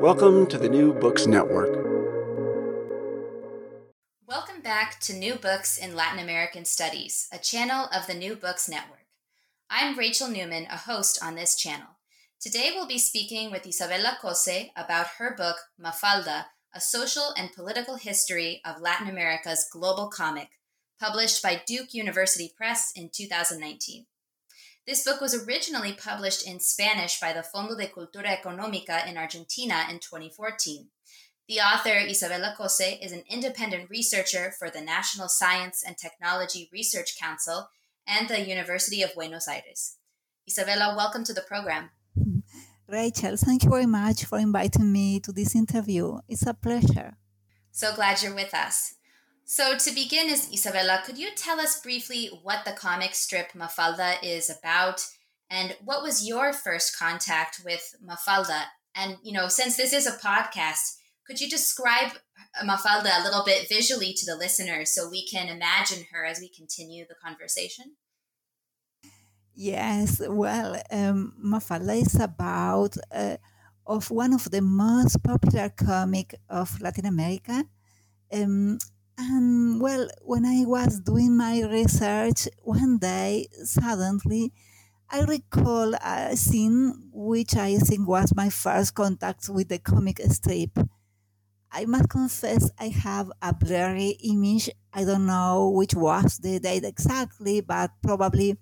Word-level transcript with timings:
Welcome 0.00 0.46
to 0.48 0.58
the 0.58 0.68
New 0.68 0.92
Books 0.92 1.26
Network. 1.26 1.74
Welcome 4.26 4.60
back 4.60 5.00
to 5.00 5.14
New 5.14 5.36
Books 5.36 5.78
in 5.78 5.96
Latin 5.96 6.18
American 6.18 6.64
Studies, 6.66 7.28
a 7.32 7.38
channel 7.38 7.88
of 7.94 8.06
the 8.06 8.14
New 8.14 8.36
Books 8.36 8.68
Network. 8.68 9.06
I'm 9.70 9.98
Rachel 9.98 10.28
Newman, 10.28 10.66
a 10.70 10.76
host 10.76 11.18
on 11.24 11.34
this 11.34 11.56
channel. 11.56 11.98
Today 12.40 12.72
we'll 12.74 12.86
be 12.86 12.98
speaking 12.98 13.50
with 13.50 13.66
Isabella 13.66 14.18
Cosse 14.20 14.68
about 14.76 15.06
her 15.18 15.34
book, 15.34 15.56
Mafalda, 15.82 16.44
A 16.74 16.80
Social 16.80 17.32
and 17.36 17.52
Political 17.52 17.96
History 17.96 18.60
of 18.64 18.82
Latin 18.82 19.08
America's 19.08 19.66
Global 19.72 20.08
Comic, 20.08 20.50
published 21.00 21.42
by 21.42 21.62
Duke 21.66 21.94
University 21.94 22.52
Press 22.54 22.92
in 22.94 23.08
2019. 23.12 24.06
This 24.86 25.02
book 25.02 25.20
was 25.20 25.34
originally 25.34 25.92
published 25.92 26.46
in 26.46 26.60
Spanish 26.60 27.18
by 27.18 27.32
the 27.32 27.42
Fondo 27.42 27.76
de 27.76 27.88
Cultura 27.88 28.40
Económica 28.40 29.04
in 29.08 29.16
Argentina 29.16 29.84
in 29.90 29.98
2014. 29.98 30.86
The 31.48 31.58
author, 31.58 31.98
Isabella 31.98 32.54
Cosse, 32.56 32.96
is 33.02 33.10
an 33.10 33.24
independent 33.28 33.90
researcher 33.90 34.52
for 34.56 34.70
the 34.70 34.80
National 34.80 35.28
Science 35.28 35.82
and 35.84 35.98
Technology 35.98 36.70
Research 36.72 37.18
Council 37.18 37.68
and 38.06 38.28
the 38.28 38.48
University 38.48 39.02
of 39.02 39.12
Buenos 39.12 39.48
Aires. 39.48 39.96
Isabella, 40.46 40.94
welcome 40.96 41.24
to 41.24 41.32
the 41.32 41.42
program. 41.42 41.90
Rachel, 42.86 43.36
thank 43.36 43.64
you 43.64 43.70
very 43.70 43.86
much 43.86 44.24
for 44.24 44.38
inviting 44.38 44.92
me 44.92 45.18
to 45.18 45.32
this 45.32 45.56
interview. 45.56 46.20
It's 46.28 46.46
a 46.46 46.54
pleasure. 46.54 47.16
So 47.72 47.92
glad 47.92 48.22
you're 48.22 48.36
with 48.36 48.54
us. 48.54 48.94
So, 49.48 49.78
to 49.78 49.94
begin, 49.94 50.28
is 50.28 50.52
Isabella, 50.52 51.02
could 51.06 51.18
you 51.18 51.28
tell 51.36 51.60
us 51.60 51.80
briefly 51.80 52.28
what 52.42 52.64
the 52.64 52.72
comic 52.72 53.14
strip 53.14 53.52
Mafalda 53.52 54.16
is 54.20 54.50
about 54.50 55.06
and 55.48 55.76
what 55.84 56.02
was 56.02 56.26
your 56.26 56.52
first 56.52 56.98
contact 56.98 57.60
with 57.64 57.94
Mafalda? 58.04 58.64
And, 58.96 59.18
you 59.22 59.32
know, 59.32 59.46
since 59.46 59.76
this 59.76 59.92
is 59.92 60.04
a 60.04 60.18
podcast, 60.18 60.96
could 61.24 61.40
you 61.40 61.48
describe 61.48 62.14
Mafalda 62.64 63.20
a 63.20 63.22
little 63.22 63.44
bit 63.44 63.68
visually 63.68 64.12
to 64.14 64.26
the 64.26 64.34
listeners 64.34 64.92
so 64.92 65.08
we 65.08 65.24
can 65.24 65.46
imagine 65.48 66.06
her 66.10 66.24
as 66.24 66.40
we 66.40 66.48
continue 66.48 67.04
the 67.08 67.14
conversation? 67.14 67.94
Yes, 69.54 70.20
well, 70.28 70.82
um, 70.90 71.34
Mafalda 71.40 72.02
is 72.02 72.18
about 72.18 72.96
uh, 73.14 73.36
of 73.86 74.10
one 74.10 74.34
of 74.34 74.50
the 74.50 74.60
most 74.60 75.22
popular 75.22 75.68
comic 75.68 76.34
of 76.48 76.80
Latin 76.80 77.06
America. 77.06 77.64
Um, 78.32 78.78
and 79.18 79.80
well, 79.80 80.08
when 80.22 80.44
I 80.44 80.64
was 80.66 81.00
doing 81.00 81.36
my 81.36 81.62
research 81.62 82.48
one 82.62 82.98
day, 82.98 83.48
suddenly 83.64 84.52
I 85.10 85.22
recall 85.22 85.94
a 85.94 86.36
scene 86.36 87.10
which 87.12 87.56
I 87.56 87.78
think 87.78 88.08
was 88.08 88.34
my 88.36 88.50
first 88.50 88.94
contact 88.94 89.48
with 89.48 89.68
the 89.68 89.78
comic 89.78 90.20
strip. 90.30 90.78
I 91.72 91.84
must 91.86 92.08
confess 92.08 92.70
I 92.78 92.88
have 92.88 93.30
a 93.42 93.54
blurry 93.54 94.10
image. 94.24 94.70
I 94.92 95.04
don't 95.04 95.26
know 95.26 95.70
which 95.70 95.94
was 95.94 96.38
the 96.38 96.58
date 96.60 96.84
exactly, 96.84 97.60
but 97.60 97.92
probably 98.02 98.58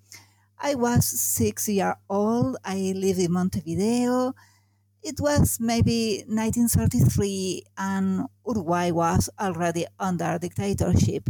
I 0.58 0.74
was 0.76 1.06
six 1.06 1.68
years 1.68 1.94
old. 2.10 2.56
I 2.64 2.92
lived 2.96 3.20
in 3.20 3.32
Montevideo. 3.32 4.34
It 5.04 5.20
was 5.20 5.60
maybe 5.60 6.24
1933, 6.26 7.62
and 7.76 8.26
Uruguay 8.46 8.90
was 8.90 9.28
already 9.38 9.86
under 10.00 10.38
dictatorship. 10.38 11.28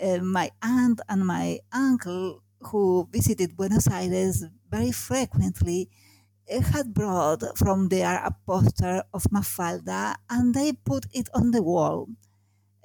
Uh, 0.00 0.18
my 0.18 0.50
aunt 0.62 1.00
and 1.08 1.26
my 1.26 1.58
uncle, 1.72 2.42
who 2.60 3.08
visited 3.12 3.56
Buenos 3.56 3.88
Aires 3.88 4.44
very 4.70 4.92
frequently, 4.92 5.90
had 6.48 6.94
brought 6.94 7.42
from 7.58 7.88
there 7.88 8.22
a 8.24 8.34
poster 8.46 9.02
of 9.12 9.24
Mafalda 9.32 10.14
and 10.30 10.54
they 10.54 10.72
put 10.72 11.06
it 11.12 11.28
on 11.34 11.50
the 11.50 11.62
wall. 11.62 12.08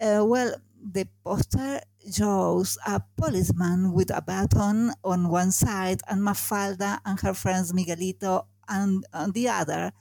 Uh, 0.01 0.23
well, 0.25 0.56
the 0.81 1.07
poster 1.23 1.81
shows 2.12 2.78
a 2.88 3.01
policeman 3.18 3.94
with 3.94 4.09
a 4.09 4.22
baton 4.22 4.91
on 5.03 5.29
one 5.29 5.51
side 5.51 6.01
and 6.09 6.22
Mafalda 6.22 7.00
and 7.06 7.19
her 7.19 7.35
friends 7.35 7.72
Miguelito 7.72 8.45
and 8.72 9.06
on 9.14 9.32
the 9.34 9.50
other. 9.50 9.92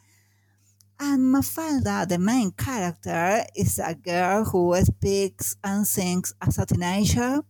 And 0.99 1.35
Mafalda, 1.35 2.07
the 2.09 2.19
main 2.19 2.53
character, 2.53 3.45
is 3.55 3.79
a 3.79 3.95
girl 3.95 4.45
who 4.45 4.75
speaks 4.77 5.57
and 5.65 5.87
sings 5.87 6.35
as 6.41 6.59
a 6.59 6.67
teenager, 6.67 7.41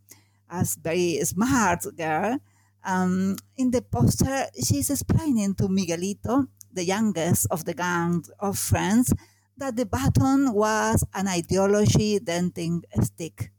as 0.49 0.77
very 0.77 1.21
smart 1.25 1.85
girl 1.97 2.39
um, 2.85 3.37
in 3.57 3.71
the 3.71 3.83
poster, 3.83 4.47
she's 4.57 4.91
explaining 4.91 5.55
to 5.57 5.69
Miguelito, 5.69 6.49
the 6.73 6.85
youngest 6.85 7.47
of 7.51 7.65
the 7.65 7.75
gang 7.75 8.25
of 8.39 8.59
friends, 8.59 9.13
that 9.57 9.77
the 9.77 9.85
baton 9.85 10.53
was 10.55 11.05
an 11.15 11.29
ideology 11.29 12.19
denting 12.19 12.83
stick. 13.03 13.51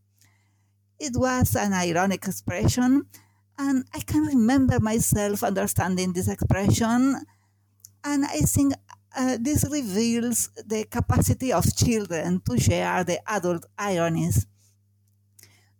It 0.99 1.13
was 1.15 1.55
an 1.55 1.73
ironic 1.73 2.27
expression, 2.27 3.05
and 3.57 3.85
I 3.93 3.99
can 3.99 4.23
remember 4.23 4.79
myself 4.79 5.43
understanding 5.43 6.13
this 6.13 6.27
expression, 6.27 7.21
and 8.03 8.25
I 8.25 8.39
think 8.41 8.73
uh, 9.15 9.37
this 9.39 9.65
reveals 9.69 10.49
the 10.65 10.85
capacity 10.85 11.51
of 11.51 11.75
children 11.75 12.41
to 12.49 12.59
share 12.59 13.03
the 13.03 13.19
adult 13.29 13.65
ironies. 13.77 14.47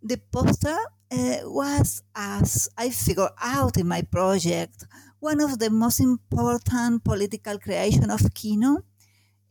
The 0.03 0.17
poster 0.31 0.77
uh, 1.11 1.37
was, 1.43 2.03
as 2.15 2.69
I 2.77 2.89
figured 2.89 3.31
out 3.41 3.77
in 3.77 3.87
my 3.87 4.01
project, 4.01 4.85
one 5.19 5.39
of 5.39 5.59
the 5.59 5.69
most 5.69 5.99
important 5.99 7.03
political 7.03 7.59
creation 7.59 8.09
of 8.09 8.21
Quino. 8.21 8.83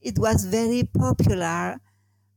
It 0.00 0.18
was 0.18 0.44
very 0.44 0.82
popular. 0.84 1.80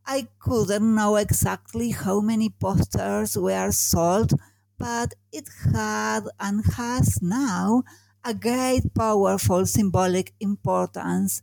I 0.05 0.27
couldn't 0.39 0.95
know 0.95 1.15
exactly 1.15 1.91
how 1.91 2.19
many 2.21 2.49
posters 2.49 3.37
were 3.37 3.71
sold, 3.71 4.33
but 4.77 5.13
it 5.31 5.49
had 5.73 6.25
and 6.39 6.63
has 6.75 7.21
now 7.21 7.83
a 8.25 8.33
great 8.33 8.93
powerful 8.93 9.65
symbolic 9.65 10.33
importance. 10.39 11.41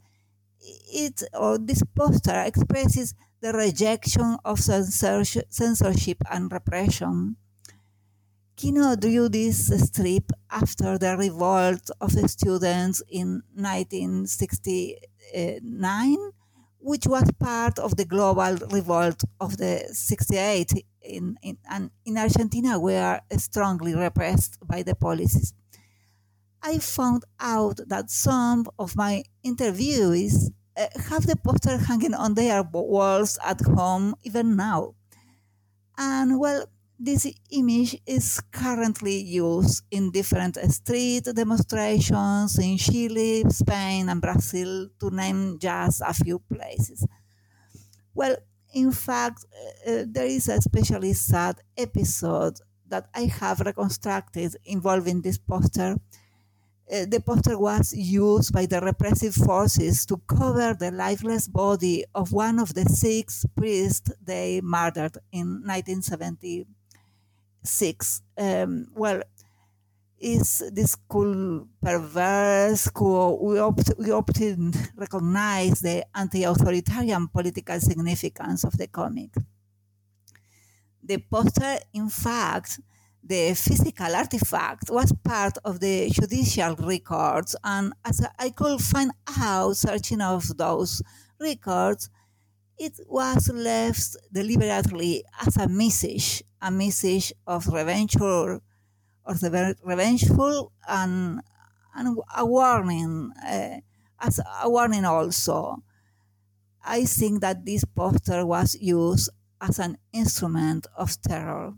It 0.92 1.22
or 1.34 1.58
this 1.58 1.82
poster 1.94 2.40
expresses 2.42 3.14
the 3.40 3.52
rejection 3.52 4.36
of 4.44 4.60
censorship 4.60 6.22
and 6.30 6.52
repression. 6.52 7.36
Quino 8.56 9.00
drew 9.00 9.28
this 9.30 9.68
strip 9.86 10.32
after 10.50 10.98
the 10.98 11.16
revolt 11.16 11.90
of 12.00 12.14
the 12.14 12.28
students 12.28 13.02
in 13.08 13.42
1969, 13.54 16.16
which 16.78 17.06
was 17.06 17.30
part 17.38 17.78
of 17.78 17.96
the 17.96 18.04
global 18.04 18.56
revolt 18.70 19.24
of 19.40 19.56
the 19.56 19.88
68 19.90 20.84
in, 21.02 21.38
in, 21.42 21.56
in 22.04 22.18
Argentina 22.18 22.78
were 22.78 23.20
strongly 23.38 23.94
repressed 23.94 24.58
by 24.66 24.82
the 24.82 24.94
policies. 24.94 25.54
I 26.62 26.78
found 26.78 27.24
out 27.38 27.80
that 27.88 28.10
some 28.10 28.66
of 28.78 28.96
my 28.96 29.24
interviewees 29.44 30.50
uh, 30.76 30.86
have 31.08 31.26
the 31.26 31.36
poster 31.36 31.78
hanging 31.78 32.14
on 32.14 32.34
their 32.34 32.62
walls 32.62 33.38
at 33.44 33.60
home 33.60 34.14
even 34.22 34.56
now. 34.56 34.94
And 35.96 36.38
well, 36.38 36.66
this 36.98 37.26
image 37.50 37.96
is 38.06 38.40
currently 38.52 39.16
used 39.22 39.84
in 39.90 40.10
different 40.10 40.56
street 40.70 41.24
demonstrations 41.34 42.58
in 42.58 42.76
Chile, 42.76 43.44
Spain, 43.48 44.08
and 44.08 44.20
Brazil, 44.20 44.88
to 45.00 45.10
name 45.10 45.58
just 45.58 46.02
a 46.06 46.12
few 46.12 46.38
places. 46.40 47.06
Well, 48.14 48.36
in 48.74 48.92
fact, 48.92 49.46
uh, 49.86 50.04
there 50.06 50.26
is 50.26 50.48
a 50.48 50.54
especially 50.54 51.12
sad 51.14 51.56
episode 51.76 52.58
that 52.88 53.08
I 53.14 53.22
have 53.26 53.60
reconstructed 53.60 54.56
involving 54.64 55.22
this 55.22 55.38
poster. 55.38 55.96
Uh, 56.92 57.06
the 57.06 57.20
poster 57.20 57.56
was 57.56 57.92
used 57.92 58.52
by 58.52 58.66
the 58.66 58.80
repressive 58.80 59.32
forces 59.34 60.04
to 60.04 60.16
cover 60.26 60.74
the 60.74 60.90
lifeless 60.90 61.46
body 61.46 62.04
of 62.16 62.32
one 62.32 62.58
of 62.58 62.74
the 62.74 62.84
six 62.84 63.46
priests 63.56 64.10
they 64.20 64.60
murdered 64.60 65.16
in 65.30 65.62
1976. 65.64 68.22
Um, 68.36 68.88
well, 68.92 69.22
is 70.18 70.64
this 70.72 70.96
cool 71.08 71.68
perverse 71.80 72.90
cool 72.90 73.38
we, 73.42 73.58
opt, 73.58 73.92
we 73.98 74.10
often 74.10 74.72
recognize 74.96 75.80
the 75.80 76.04
anti-authoritarian 76.14 77.28
political 77.28 77.80
significance 77.80 78.64
of 78.64 78.76
the 78.76 78.88
comic 78.88 79.30
the 81.02 81.16
poster 81.18 81.78
in 81.94 82.10
fact 82.10 82.80
the 83.22 83.54
physical 83.54 84.14
artifact 84.14 84.90
was 84.90 85.12
part 85.24 85.56
of 85.64 85.80
the 85.80 86.10
judicial 86.10 86.74
records 86.76 87.54
and 87.64 87.92
as 88.04 88.24
i 88.38 88.50
could 88.50 88.80
find 88.80 89.10
out 89.40 89.76
searching 89.76 90.20
of 90.20 90.56
those 90.56 91.02
records 91.38 92.08
it 92.78 92.98
was 93.06 93.48
left 93.52 94.16
deliberately 94.32 95.22
as 95.46 95.56
a 95.56 95.68
message 95.68 96.42
a 96.62 96.70
message 96.70 97.32
of 97.46 97.66
revenge 97.68 98.18
or 98.20 98.60
or 99.24 99.34
the 99.34 99.76
revengeful 99.84 100.72
and, 100.88 101.40
and 101.94 102.18
a 102.36 102.44
warning, 102.46 103.32
uh, 103.46 103.76
as 104.18 104.40
a 104.62 104.68
warning 104.68 105.04
also. 105.04 105.82
I 106.84 107.04
think 107.04 107.40
that 107.42 107.64
this 107.64 107.84
poster 107.84 108.44
was 108.46 108.74
used 108.80 109.30
as 109.60 109.78
an 109.78 109.98
instrument 110.12 110.86
of 110.96 111.20
terror. 111.20 111.74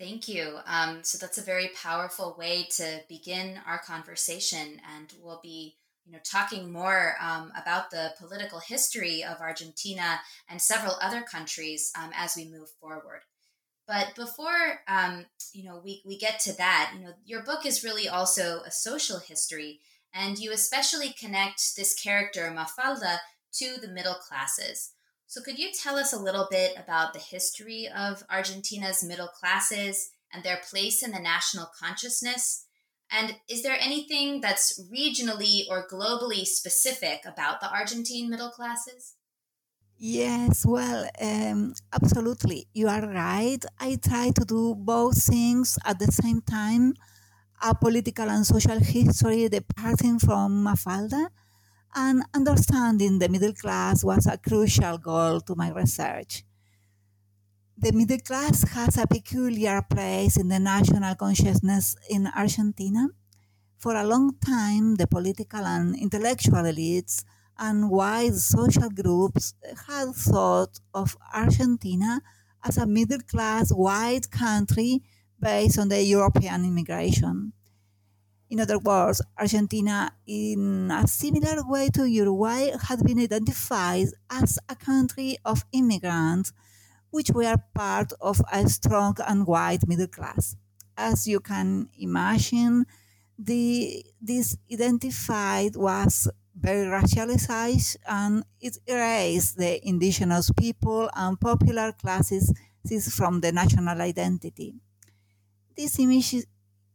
Thank 0.00 0.28
you. 0.28 0.60
Um, 0.66 1.04
so 1.04 1.18
that's 1.18 1.36
a 1.36 1.42
very 1.42 1.68
powerful 1.74 2.34
way 2.38 2.66
to 2.76 3.02
begin 3.06 3.60
our 3.66 3.78
conversation, 3.78 4.80
and 4.96 5.12
we'll 5.22 5.40
be, 5.42 5.76
you 6.06 6.12
know, 6.12 6.18
talking 6.24 6.72
more 6.72 7.16
um, 7.20 7.52
about 7.54 7.90
the 7.90 8.14
political 8.18 8.60
history 8.60 9.22
of 9.22 9.42
Argentina 9.42 10.20
and 10.48 10.58
several 10.58 10.96
other 11.02 11.20
countries 11.20 11.92
um, 12.02 12.12
as 12.16 12.34
we 12.34 12.46
move 12.46 12.70
forward. 12.80 13.20
But 13.86 14.14
before 14.16 14.80
um, 14.88 15.26
you 15.52 15.64
know 15.64 15.82
we, 15.84 16.02
we 16.06 16.16
get 16.16 16.40
to 16.40 16.56
that, 16.56 16.92
you 16.96 17.04
know, 17.04 17.12
your 17.26 17.42
book 17.42 17.66
is 17.66 17.84
really 17.84 18.08
also 18.08 18.62
a 18.62 18.70
social 18.70 19.18
history, 19.18 19.80
and 20.14 20.38
you 20.38 20.50
especially 20.50 21.10
connect 21.10 21.76
this 21.76 21.92
character 21.92 22.50
Mafalda 22.56 23.18
to 23.52 23.78
the 23.78 23.88
middle 23.88 24.14
classes. 24.14 24.92
So 25.30 25.40
could 25.40 25.60
you 25.60 25.70
tell 25.72 25.94
us 25.94 26.12
a 26.12 26.18
little 26.18 26.48
bit 26.50 26.76
about 26.76 27.12
the 27.12 27.20
history 27.20 27.86
of 27.86 28.24
Argentina's 28.28 29.04
middle 29.04 29.28
classes 29.28 30.10
and 30.32 30.42
their 30.42 30.56
place 30.56 31.04
in 31.04 31.12
the 31.12 31.20
national 31.20 31.66
consciousness? 31.66 32.66
And 33.12 33.36
is 33.48 33.62
there 33.62 33.78
anything 33.78 34.40
that's 34.40 34.76
regionally 34.90 35.68
or 35.70 35.86
globally 35.86 36.44
specific 36.44 37.24
about 37.24 37.60
the 37.60 37.70
Argentine 37.70 38.28
middle 38.28 38.50
classes? 38.50 39.14
Yes, 39.98 40.64
well, 40.64 41.08
um, 41.20 41.74
absolutely. 41.92 42.66
You 42.72 42.88
are 42.88 43.02
right. 43.06 43.62
I 43.78 43.96
try 43.96 44.30
to 44.30 44.44
do 44.44 44.74
both 44.74 45.22
things 45.22 45.78
at 45.84 45.98
the 45.98 46.06
same 46.10 46.40
time 46.40 46.94
a 47.62 47.74
political 47.74 48.28
and 48.30 48.46
social 48.46 48.78
history 48.80 49.48
departing 49.48 50.18
from 50.18 50.64
Mafalda, 50.64 51.28
and 51.94 52.22
understanding 52.34 53.18
the 53.18 53.28
middle 53.28 53.54
class 53.54 54.04
was 54.04 54.26
a 54.26 54.38
crucial 54.38 54.98
goal 54.98 55.40
to 55.42 55.54
my 55.54 55.70
research. 55.70 56.44
The 57.76 57.92
middle 57.92 58.18
class 58.18 58.62
has 58.74 58.96
a 58.98 59.06
peculiar 59.06 59.82
place 59.82 60.36
in 60.36 60.48
the 60.48 60.60
national 60.60 61.14
consciousness 61.16 61.96
in 62.08 62.28
Argentina. 62.28 63.08
For 63.78 63.96
a 63.96 64.04
long 64.06 64.36
time, 64.38 64.96
the 64.96 65.06
political 65.06 65.64
and 65.66 65.96
intellectual 65.96 66.62
elites 66.62 67.24
and 67.58 67.90
wide 67.90 68.36
social 68.36 68.90
groups 68.90 69.54
had 69.88 70.14
thought 70.14 70.78
of 70.94 71.16
Argentina 71.34 72.20
as 72.62 72.76
a 72.76 72.86
middle 72.86 73.20
class 73.20 73.70
white 73.70 74.30
country 74.30 75.02
based 75.40 75.78
on 75.78 75.88
the 75.88 76.02
European 76.04 76.64
immigration. 76.64 77.52
In 78.50 78.58
other 78.58 78.78
words, 78.80 79.22
Argentina, 79.38 80.12
in 80.26 80.90
a 80.90 81.06
similar 81.06 81.62
way 81.68 81.88
to 81.90 82.04
Uruguay, 82.04 82.72
had 82.88 83.04
been 83.04 83.20
identified 83.20 84.08
as 84.28 84.58
a 84.68 84.74
country 84.74 85.36
of 85.44 85.64
immigrants, 85.70 86.52
which 87.10 87.30
were 87.30 87.56
part 87.74 88.12
of 88.20 88.42
a 88.52 88.68
strong 88.68 89.16
and 89.26 89.46
white 89.46 89.86
middle 89.86 90.08
class. 90.08 90.56
As 90.96 91.28
you 91.28 91.38
can 91.38 91.90
imagine, 91.96 92.86
the, 93.38 94.04
this 94.20 94.56
identified 94.72 95.76
was 95.76 96.28
very 96.54 96.86
racialized 96.86 97.96
and 98.06 98.44
it 98.60 98.76
erased 98.86 99.58
the 99.58 99.80
indigenous 99.88 100.50
people 100.58 101.08
and 101.14 101.40
popular 101.40 101.92
classes 101.92 102.52
from 103.16 103.40
the 103.40 103.52
national 103.52 104.00
identity. 104.00 104.74
This 105.76 105.98
image, 106.00 106.34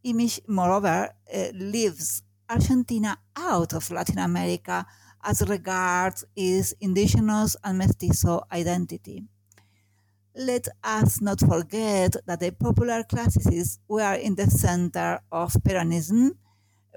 image 0.06 0.40
moreover, 0.46 1.10
uh, 1.34 1.48
leaves 1.54 2.22
Argentina 2.48 3.18
out 3.36 3.74
of 3.74 3.90
Latin 3.90 4.18
America 4.18 4.86
as 5.22 5.42
regards 5.48 6.24
its 6.36 6.72
indigenous 6.80 7.56
and 7.64 7.78
mestizo 7.78 8.42
identity. 8.52 9.24
Let 10.34 10.68
us 10.84 11.20
not 11.20 11.40
forget 11.40 12.14
that 12.26 12.40
the 12.40 12.52
popular 12.52 13.02
classes 13.02 13.80
were 13.88 14.14
in 14.14 14.34
the 14.34 14.46
center 14.46 15.20
of 15.32 15.52
Peronism 15.64 16.32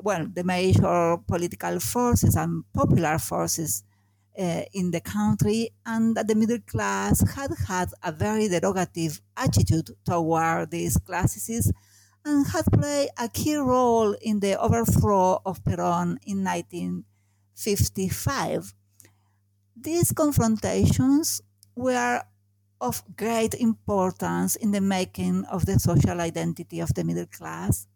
well, 0.02 0.28
the 0.34 0.44
major 0.44 1.18
political 1.28 1.80
forces 1.80 2.36
and 2.36 2.64
popular 2.74 3.18
forces 3.20 3.84
uh, 4.38 4.62
in 4.74 4.92
the 4.92 5.02
country, 5.02 5.72
and 5.86 6.16
that 6.16 6.28
the 6.28 6.36
middle 6.36 6.60
class 6.60 7.22
had 7.36 7.52
had 7.68 7.90
a 8.04 8.12
very 8.12 8.48
derogative 8.48 9.20
attitude 9.36 9.90
toward 10.06 10.72
these 10.72 10.98
classes 10.98 11.72
and 12.26 12.48
had 12.48 12.66
played 12.72 13.10
a 13.18 13.30
key 13.30 13.56
role 13.56 14.14
in 14.22 14.40
the 14.40 14.60
overthrow 14.60 15.40
of 15.46 15.64
Peron 15.64 16.20
in 16.26 16.44
1955. 16.44 18.74
These 19.76 20.12
confrontations 20.14 21.42
were 21.76 22.24
of 22.82 23.04
great 23.16 23.54
importance 23.56 24.56
in 24.56 24.72
the 24.72 24.82
making 24.82 25.46
of 25.46 25.66
the 25.66 25.80
social 25.80 26.20
identity 26.22 26.80
of 26.80 26.94
the 26.94 27.04
middle 27.04 27.26
class 27.26 27.88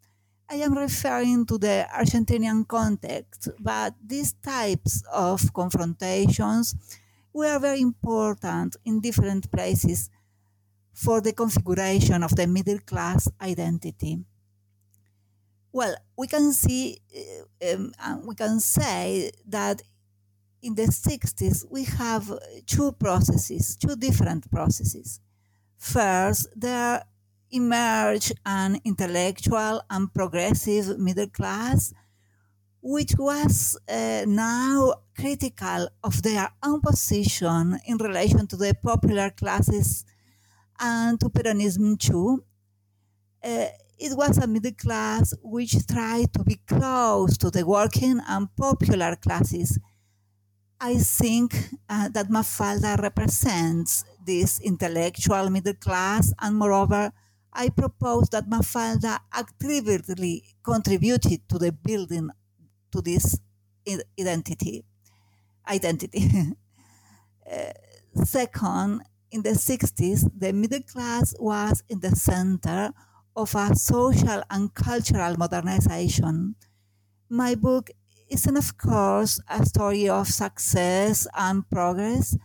I 0.49 0.55
am 0.57 0.77
referring 0.77 1.45
to 1.47 1.57
the 1.57 1.87
Argentinian 1.91 2.67
context, 2.67 3.49
but 3.59 3.95
these 4.05 4.33
types 4.33 5.03
of 5.11 5.53
confrontations 5.53 6.75
were 7.33 7.57
very 7.59 7.81
important 7.81 8.75
in 8.85 8.99
different 8.99 9.49
places 9.51 10.09
for 10.93 11.21
the 11.21 11.33
configuration 11.33 12.23
of 12.23 12.35
the 12.35 12.47
middle 12.47 12.79
class 12.79 13.27
identity. 13.41 14.19
Well, 15.71 15.95
we 16.15 16.27
can 16.27 16.51
see, 16.53 16.99
um, 17.67 17.93
we 18.25 18.35
can 18.35 18.59
say 18.59 19.31
that 19.47 19.81
in 20.61 20.75
the 20.75 20.83
60s 20.83 21.65
we 21.69 21.83
have 21.83 22.31
two 22.67 22.91
processes, 22.93 23.75
two 23.75 23.95
different 23.95 24.49
processes. 24.51 25.19
First, 25.77 26.47
there 26.55 27.03
emerged 27.51 28.33
an 28.45 28.79
intellectual 28.85 29.81
and 29.89 30.13
progressive 30.13 30.97
middle 30.99 31.27
class, 31.27 31.93
which 32.81 33.13
was 33.17 33.77
uh, 33.89 34.25
now 34.27 34.93
critical 35.15 35.87
of 36.03 36.21
their 36.21 36.49
own 36.63 36.81
position 36.81 37.79
in 37.85 37.97
relation 37.97 38.45
to 38.47 38.55
the 38.55 38.75
popular 38.83 39.31
classes 39.31 40.05
and 40.79 41.19
to 41.19 41.29
Peronism 41.29 41.97
too. 41.99 42.43
Uh, 43.43 43.67
it 43.99 44.17
was 44.17 44.37
a 44.37 44.47
middle 44.47 44.71
class 44.71 45.33
which 45.41 45.85
tried 45.87 46.33
to 46.33 46.43
be 46.43 46.59
close 46.67 47.37
to 47.37 47.49
the 47.49 47.65
working 47.65 48.19
and 48.27 48.47
popular 48.55 49.15
classes. 49.15 49.79
I 50.79 50.95
think 50.97 51.55
uh, 51.87 52.09
that 52.09 52.27
Mafalda 52.27 53.01
represents 53.01 54.03
this 54.25 54.59
intellectual 54.59 55.49
middle 55.49 55.75
class, 55.75 56.33
and 56.41 56.57
moreover, 56.57 57.11
I 57.53 57.69
propose 57.69 58.29
that 58.29 58.49
Mafalda 58.49 59.19
actively 59.31 60.43
contributed 60.63 61.47
to 61.47 61.59
the 61.59 61.71
building 61.71 62.29
to 62.91 63.01
this 63.01 63.39
identity. 64.19 64.83
Identity. 65.69 66.53
uh, 67.49 67.71
second, 68.25 69.03
in 69.33 69.41
the 69.41 69.57
60s, 69.57 70.29
the 70.37 70.53
middle 70.53 70.83
class 70.83 71.33
was 71.39 71.83
in 71.89 71.99
the 72.01 72.15
center 72.15 72.93
of 73.35 73.55
a 73.55 73.75
social 73.75 74.43
and 74.51 74.71
cultural 74.75 75.35
modernization. 75.37 76.55
My 77.29 77.55
book 77.55 77.89
isn't, 78.29 78.55
of 78.57 78.77
course, 78.77 79.39
a 79.49 79.65
story 79.65 80.07
of 80.07 80.27
success 80.27 81.27
and 81.35 81.67
progress. 81.67 82.37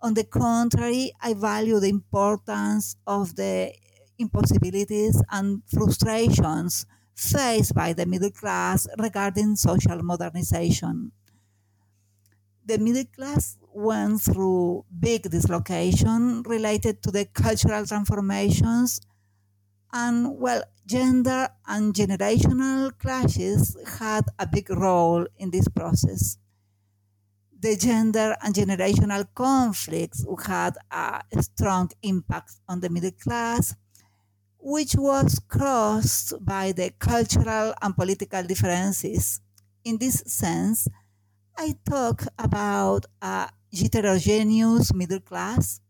On 0.00 0.14
the 0.14 0.22
contrary, 0.22 1.12
I 1.20 1.34
value 1.34 1.80
the 1.80 1.88
importance 1.88 2.94
of 3.04 3.34
the 3.34 3.74
impossibilities 4.16 5.20
and 5.32 5.62
frustrations 5.66 6.86
faced 7.16 7.74
by 7.74 7.94
the 7.94 8.06
middle 8.06 8.30
class 8.30 8.86
regarding 8.96 9.56
social 9.56 10.00
modernization. 10.04 11.10
The 12.64 12.78
middle 12.78 13.06
class 13.06 13.58
went 13.78 14.20
through 14.20 14.84
big 15.08 15.22
dislocation 15.30 16.42
related 16.42 17.02
to 17.04 17.10
the 17.10 17.24
cultural 17.26 17.84
transformations 17.86 19.00
and 19.92 20.38
well, 20.38 20.62
gender 20.86 21.48
and 21.66 21.94
generational 21.94 22.96
clashes 22.98 23.76
had 23.98 24.24
a 24.38 24.46
big 24.46 24.70
role 24.70 25.26
in 25.38 25.50
this 25.50 25.68
process. 25.68 26.38
The 27.60 27.76
gender 27.76 28.36
and 28.42 28.54
generational 28.54 29.26
conflicts 29.34 30.24
had 30.46 30.76
a 30.90 31.22
strong 31.40 31.90
impact 32.02 32.52
on 32.68 32.80
the 32.80 32.88
middle 32.88 33.10
class, 33.10 33.74
which 34.58 34.94
was 34.96 35.40
crossed 35.48 36.34
by 36.44 36.72
the 36.72 36.90
cultural 36.98 37.74
and 37.82 37.96
political 37.96 38.42
differences. 38.44 39.40
In 39.84 39.98
this 39.98 40.22
sense, 40.26 40.88
I 41.56 41.76
talk 41.88 42.24
about 42.38 43.06
a 43.22 43.50
heterogeneous 43.72 44.94
middle 44.94 45.20
class 45.20 45.80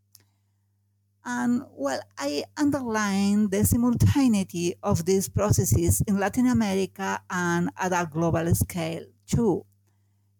and 1.24 1.62
well, 1.72 2.00
I 2.16 2.44
underline 2.56 3.50
the 3.50 3.62
simultaneity 3.64 4.76
of 4.82 5.04
these 5.04 5.28
processes 5.28 6.02
in 6.06 6.18
Latin 6.18 6.46
America 6.46 7.20
and 7.28 7.70
at 7.76 7.92
a 7.92 8.08
global 8.10 8.54
scale 8.54 9.04
too. 9.26 9.66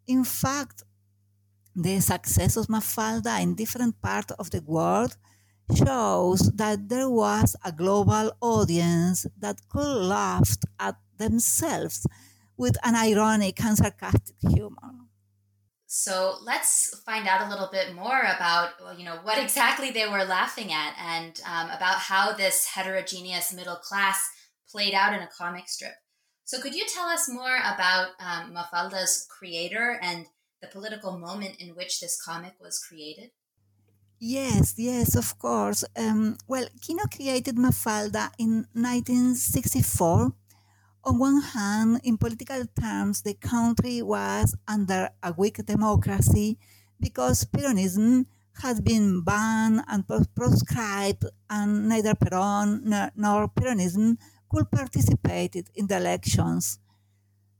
In 0.06 0.24
fact, 0.24 0.84
the 1.76 2.00
success 2.00 2.56
of 2.56 2.68
Mafalda 2.68 3.40
in 3.42 3.54
different 3.54 4.00
parts 4.00 4.32
of 4.38 4.50
the 4.50 4.62
world 4.62 5.16
shows 5.76 6.50
that 6.54 6.88
there 6.88 7.10
was 7.10 7.54
a 7.62 7.70
global 7.70 8.32
audience 8.40 9.26
that 9.38 9.60
could 9.68 10.02
laugh 10.08 10.56
at 10.80 10.96
themselves 11.18 12.06
with 12.56 12.76
an 12.82 12.96
ironic 12.96 13.62
and 13.62 13.76
sarcastic 13.76 14.36
humor. 14.40 14.97
So 15.90 16.36
let's 16.44 17.00
find 17.06 17.26
out 17.26 17.40
a 17.40 17.48
little 17.48 17.70
bit 17.72 17.94
more 17.94 18.20
about 18.20 18.72
you 18.98 19.06
know 19.06 19.20
what 19.22 19.38
exactly 19.38 19.90
they 19.90 20.06
were 20.06 20.24
laughing 20.24 20.70
at, 20.70 20.94
and 21.00 21.40
um, 21.46 21.70
about 21.70 21.96
how 21.96 22.32
this 22.32 22.66
heterogeneous 22.66 23.54
middle 23.54 23.76
class 23.76 24.22
played 24.70 24.92
out 24.92 25.14
in 25.14 25.20
a 25.20 25.28
comic 25.28 25.66
strip. 25.66 25.94
So 26.44 26.60
could 26.60 26.74
you 26.74 26.84
tell 26.86 27.06
us 27.06 27.26
more 27.26 27.56
about 27.56 28.08
um, 28.20 28.52
Mafalda's 28.54 29.26
creator 29.30 29.98
and 30.02 30.26
the 30.60 30.68
political 30.68 31.18
moment 31.18 31.56
in 31.58 31.70
which 31.70 32.00
this 32.00 32.20
comic 32.22 32.52
was 32.60 32.78
created? 32.78 33.30
Yes, 34.20 34.74
yes, 34.76 35.16
of 35.16 35.38
course. 35.38 35.84
Um, 35.96 36.36
well, 36.46 36.66
Quino 36.80 37.10
created 37.10 37.56
Mafalda 37.56 38.30
in 38.38 38.66
1964 38.74 40.32
on 41.08 41.18
one 41.18 41.40
hand, 41.40 42.00
in 42.04 42.18
political 42.18 42.62
terms, 42.78 43.22
the 43.22 43.32
country 43.32 44.02
was 44.02 44.54
under 44.68 45.08
a 45.22 45.32
weak 45.32 45.56
democracy 45.64 46.58
because 47.00 47.46
Peronism 47.46 48.26
had 48.60 48.84
been 48.84 49.22
banned 49.24 49.80
and 49.88 50.04
proscribed, 50.34 51.24
and 51.48 51.88
neither 51.88 52.14
Peron 52.14 52.84
nor 53.16 53.48
Peronism 53.48 54.18
could 54.50 54.70
participate 54.70 55.56
in 55.74 55.86
the 55.86 55.96
elections. 55.96 56.78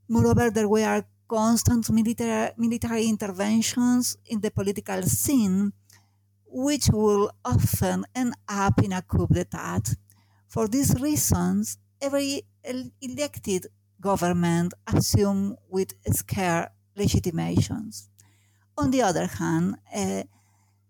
Moreover, 0.07 0.51
there 0.51 0.69
were 0.69 1.03
constant 1.27 1.89
military, 1.89 2.51
military 2.57 3.07
interventions 3.07 4.15
in 4.27 4.41
the 4.41 4.51
political 4.51 5.01
scene, 5.03 5.73
which 6.45 6.89
would 6.91 7.31
often 7.43 8.05
end 8.13 8.35
up 8.47 8.83
in 8.83 8.93
a 8.93 9.01
coup 9.01 9.27
d'etat. 9.27 9.95
For 10.47 10.67
these 10.67 10.93
reasons, 10.99 11.77
every 12.01 12.43
elected 13.01 13.67
government 13.99 14.73
assume 14.87 15.55
with 15.69 15.93
scarce 16.13 16.69
legitimations. 16.95 18.09
On 18.77 18.91
the 18.91 19.01
other 19.01 19.27
hand, 19.27 19.75
uh, 19.93 20.23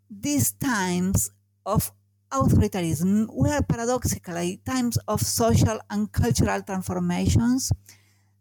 these 0.10 0.52
times 0.52 1.32
of 1.66 1.92
authoritarianism 2.32 3.28
were 3.32 3.62
paradoxically 3.64 4.62
times 4.66 4.98
of 5.08 5.22
social 5.22 5.80
and 5.90 6.12
cultural 6.12 6.62
transformations. 6.62 7.72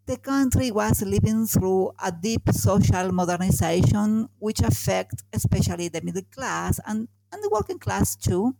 The 0.05 0.17
country 0.17 0.71
was 0.71 1.01
living 1.01 1.45
through 1.45 1.91
a 2.03 2.11
deep 2.11 2.49
social 2.51 3.11
modernization, 3.11 4.29
which 4.39 4.61
affected 4.61 5.21
especially 5.33 5.87
the 5.89 6.01
middle 6.01 6.23
class 6.31 6.79
and, 6.85 7.07
and 7.31 7.43
the 7.43 7.49
working 7.51 7.79
class 7.79 8.15
too. 8.15 8.55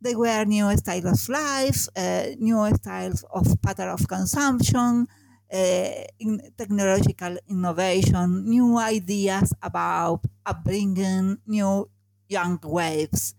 They 0.00 0.16
were 0.16 0.44
new 0.44 0.74
styles 0.76 1.04
of 1.04 1.28
life, 1.28 1.88
uh, 1.94 2.26
new 2.38 2.74
styles 2.76 3.24
of 3.34 3.60
pattern 3.60 3.90
of 3.90 4.08
consumption, 4.08 5.06
uh, 5.52 6.04
in 6.18 6.40
technological 6.56 7.36
innovation, 7.48 8.48
new 8.48 8.78
ideas 8.78 9.52
about 9.62 10.24
upbringing, 10.46 11.38
new 11.46 11.90
young 12.28 12.58
waves. 12.62 13.34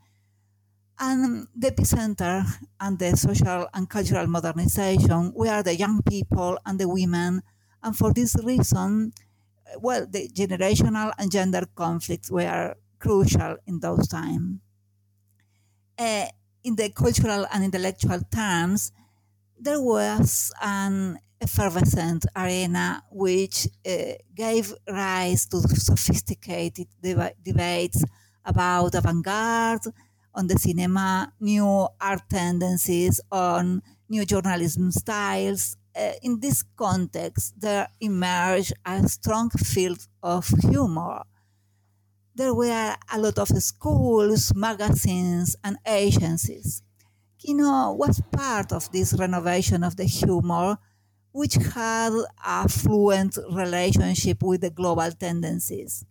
And 0.99 1.47
the 1.55 1.71
epicenter 1.71 2.45
and 2.79 2.99
the 2.99 3.17
social 3.17 3.67
and 3.73 3.89
cultural 3.89 4.27
modernization 4.27 5.33
were 5.33 5.63
the 5.63 5.75
young 5.75 6.03
people 6.03 6.59
and 6.65 6.79
the 6.79 6.87
women. 6.87 7.41
And 7.81 7.97
for 7.97 8.13
this 8.13 8.35
reason, 8.43 9.13
well, 9.79 10.05
the 10.05 10.29
generational 10.29 11.11
and 11.17 11.31
gender 11.31 11.65
conflicts 11.73 12.29
were 12.29 12.75
crucial 12.99 13.57
in 13.65 13.79
those 13.79 14.07
times. 14.07 14.59
Uh, 15.97 16.27
in 16.63 16.75
the 16.75 16.89
cultural 16.89 17.45
and 17.51 17.63
intellectual 17.63 18.19
terms, 18.31 18.91
there 19.59 19.81
was 19.81 20.51
an 20.61 21.19
effervescent 21.39 22.25
arena 22.35 23.03
which 23.11 23.67
uh, 23.85 24.13
gave 24.35 24.73
rise 24.89 25.45
to 25.47 25.61
sophisticated 25.61 26.87
deb- 27.01 27.35
debates 27.43 28.03
about 28.45 28.95
avant-garde 28.95 29.85
on 30.33 30.47
the 30.47 30.57
cinema, 30.57 31.33
new 31.39 31.87
art 31.99 32.21
tendencies, 32.29 33.19
on 33.31 33.81
new 34.09 34.25
journalism 34.25 34.91
styles. 34.91 35.77
Uh, 35.95 36.13
in 36.21 36.39
this 36.39 36.63
context, 36.75 37.53
there 37.59 37.87
emerged 37.99 38.73
a 38.85 39.07
strong 39.07 39.49
field 39.49 40.07
of 40.23 40.47
humor 40.69 41.23
there 42.33 42.53
were 42.53 42.95
a 43.11 43.19
lot 43.19 43.38
of 43.38 43.50
schools, 43.50 44.53
magazines, 44.55 45.55
and 45.63 45.77
agencies. 45.85 46.81
Quino 47.39 47.95
was 47.97 48.21
part 48.31 48.71
of 48.71 48.91
this 48.91 49.13
renovation 49.13 49.83
of 49.83 49.95
the 49.95 50.05
humor, 50.05 50.77
which 51.31 51.55
had 51.55 52.13
a 52.45 52.69
fluent 52.69 53.38
relationship 53.51 54.43
with 54.43 54.61
the 54.61 54.69
global 54.69 55.11
tendencies. 55.11 56.05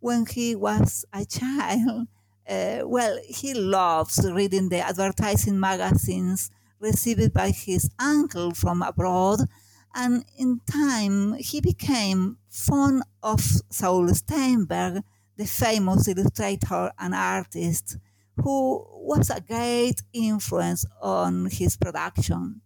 When 0.00 0.26
he 0.26 0.54
was 0.54 1.04
a 1.12 1.24
child, 1.24 2.08
uh, 2.48 2.80
well, 2.84 3.18
he 3.26 3.54
loves 3.54 4.30
reading 4.30 4.68
the 4.68 4.80
advertising 4.80 5.58
magazines 5.58 6.50
received 6.78 7.32
by 7.32 7.50
his 7.50 7.90
uncle 7.98 8.52
from 8.52 8.82
abroad, 8.82 9.40
and 9.94 10.24
in 10.36 10.60
time 10.70 11.34
he 11.34 11.60
became 11.60 12.36
fond 12.50 13.02
of 13.22 13.40
Saul 13.70 14.08
Steinberg 14.08 15.02
the 15.36 15.46
famous 15.46 16.08
illustrator 16.08 16.92
and 16.98 17.14
artist 17.14 17.98
who 18.36 18.84
was 18.92 19.30
a 19.30 19.40
great 19.40 20.02
influence 20.12 20.84
on 21.00 21.46
his 21.50 21.76
production. 21.76 22.60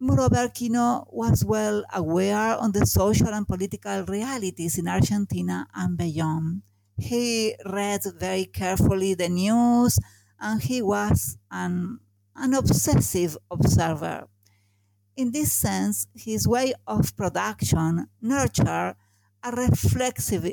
Moreover, 0.00 0.48
Quino 0.48 1.06
was 1.12 1.44
well 1.44 1.84
aware 1.92 2.52
of 2.52 2.72
the 2.72 2.86
social 2.86 3.28
and 3.28 3.46
political 3.46 4.04
realities 4.04 4.78
in 4.78 4.88
Argentina 4.88 5.66
and 5.74 5.96
beyond. 5.96 6.62
He 6.96 7.54
read 7.64 8.02
very 8.18 8.44
carefully 8.44 9.14
the 9.14 9.28
news 9.28 9.98
and 10.40 10.62
he 10.62 10.82
was 10.82 11.38
an, 11.50 12.00
an 12.36 12.54
obsessive 12.54 13.36
observer. 13.50 14.28
In 15.16 15.30
this 15.30 15.52
sense, 15.52 16.06
his 16.14 16.46
way 16.46 16.74
of 16.86 17.16
production 17.16 18.08
nurtured 18.20 18.96
a 19.42 19.50
reflexive 19.52 20.52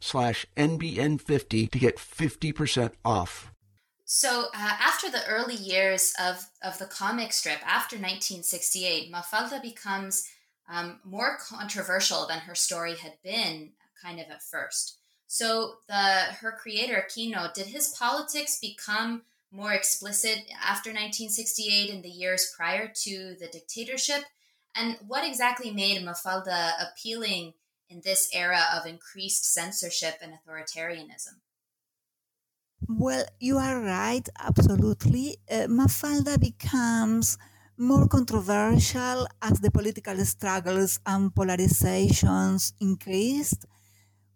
slash 0.01 0.45
NBN50 0.57 1.71
to 1.71 1.79
get 1.79 1.97
50% 1.97 2.91
off. 3.05 3.51
So, 4.03 4.47
uh, 4.53 4.75
after 4.81 5.09
the 5.09 5.25
early 5.25 5.55
years 5.55 6.13
of, 6.21 6.45
of 6.61 6.77
the 6.79 6.85
comic 6.85 7.31
strip, 7.31 7.59
after 7.65 7.95
1968, 7.95 9.09
Mafalda 9.09 9.61
becomes 9.61 10.27
um, 10.67 10.99
more 11.05 11.37
controversial 11.47 12.27
than 12.27 12.39
her 12.39 12.55
story 12.55 12.95
had 12.97 13.13
been, 13.23 13.71
kind 14.01 14.19
of 14.19 14.25
at 14.29 14.43
first. 14.43 14.97
So, 15.27 15.75
the 15.87 15.93
her 16.41 16.51
creator 16.51 17.05
Quino, 17.09 17.53
did 17.53 17.67
his 17.67 17.95
politics 17.97 18.59
become 18.59 19.21
more 19.49 19.71
explicit 19.71 20.39
after 20.61 20.89
1968 20.89 21.89
in 21.89 22.01
the 22.01 22.09
years 22.09 22.53
prior 22.57 22.91
to 23.03 23.35
the 23.39 23.47
dictatorship? 23.47 24.25
And 24.75 24.97
what 25.07 25.25
exactly 25.25 25.71
made 25.71 26.01
Mafalda 26.01 26.71
appealing 26.81 27.53
in 27.91 28.01
this 28.03 28.29
era 28.33 28.63
of 28.73 28.85
increased 28.87 29.45
censorship 29.53 30.15
and 30.21 30.33
authoritarianism? 30.33 31.41
Well, 32.87 33.25
you 33.39 33.57
are 33.57 33.79
right, 33.81 34.27
absolutely. 34.39 35.37
Uh, 35.49 35.67
Mafalda 35.67 36.39
becomes 36.39 37.37
more 37.77 38.07
controversial 38.07 39.27
as 39.41 39.59
the 39.59 39.71
political 39.71 40.17
struggles 40.25 40.99
and 41.05 41.33
polarizations 41.33 42.73
increased. 42.79 43.65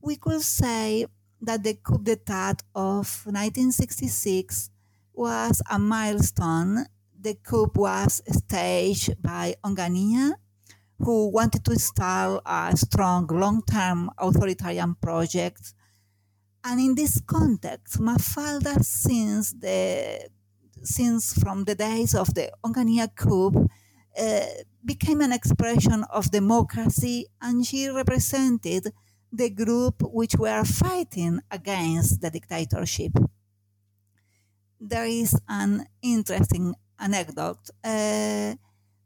We 0.02 0.18
could 0.18 0.42
say 0.42 1.08
that 1.42 1.64
the 1.64 1.76
coup 1.76 2.00
d'etat 2.04 2.64
of 2.76 3.26
1966 3.26 4.70
was 5.14 5.62
a 5.70 5.80
milestone. 5.80 6.86
The 7.20 7.36
coup 7.36 7.72
was 7.76 8.22
staged 8.28 9.22
by 9.22 9.56
Onganía 9.64 10.36
who 11.00 11.30
wanted 11.30 11.64
to 11.66 11.72
install 11.72 12.42
a 12.46 12.76
strong 12.76 13.28
long-term 13.28 14.10
authoritarian 14.18 14.96
project. 14.96 15.74
And 16.64 16.80
in 16.80 16.96
this 16.96 17.22
context, 17.22 18.00
Mafalda, 18.00 18.84
since 18.84 19.54
the 19.54 20.30
since 20.84 21.34
from 21.34 21.64
the 21.64 21.76
days 21.76 22.14
of 22.14 22.34
the 22.34 22.52
Onganía 22.64 23.08
coup, 23.16 23.68
uh, 24.18 24.46
became 24.84 25.22
an 25.22 25.34
expression 25.34 26.04
of 26.12 26.32
democracy, 26.32 27.26
and 27.42 27.66
she 27.66 27.90
represented 27.90 28.94
the 29.32 29.50
group 29.50 29.96
which 30.02 30.36
were 30.38 30.64
fighting 30.64 31.40
against 31.52 32.22
the 32.22 32.30
dictatorship. 32.30 33.12
There 34.80 35.06
is 35.06 35.38
an 35.48 35.86
interesting 36.02 36.76
anecdote. 37.00 37.70
Uh, 37.84 38.56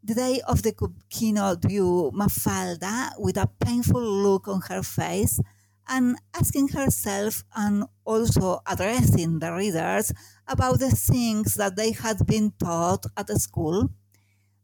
the 0.04 0.16
day 0.16 0.42
of 0.48 0.64
the 0.64 0.74
keynote 1.10 1.64
view 1.64 2.12
Mafalda 2.16 3.12
with 3.18 3.38
a 3.38 3.50
painful 3.60 4.02
look 4.02 4.48
on 4.48 4.62
her 4.70 4.82
face 4.82 5.40
and 5.88 6.16
asking 6.34 6.70
herself 6.70 7.44
and 7.56 7.84
also 8.06 8.62
addressing 8.68 9.40
the 9.40 9.52
readers 9.52 10.14
about 10.48 10.80
the 10.80 10.92
things 10.92 11.56
that 11.56 11.76
they 11.76 11.92
had 11.92 12.26
been 12.26 12.54
taught 12.60 13.06
at 13.18 13.30
school. 13.42 13.90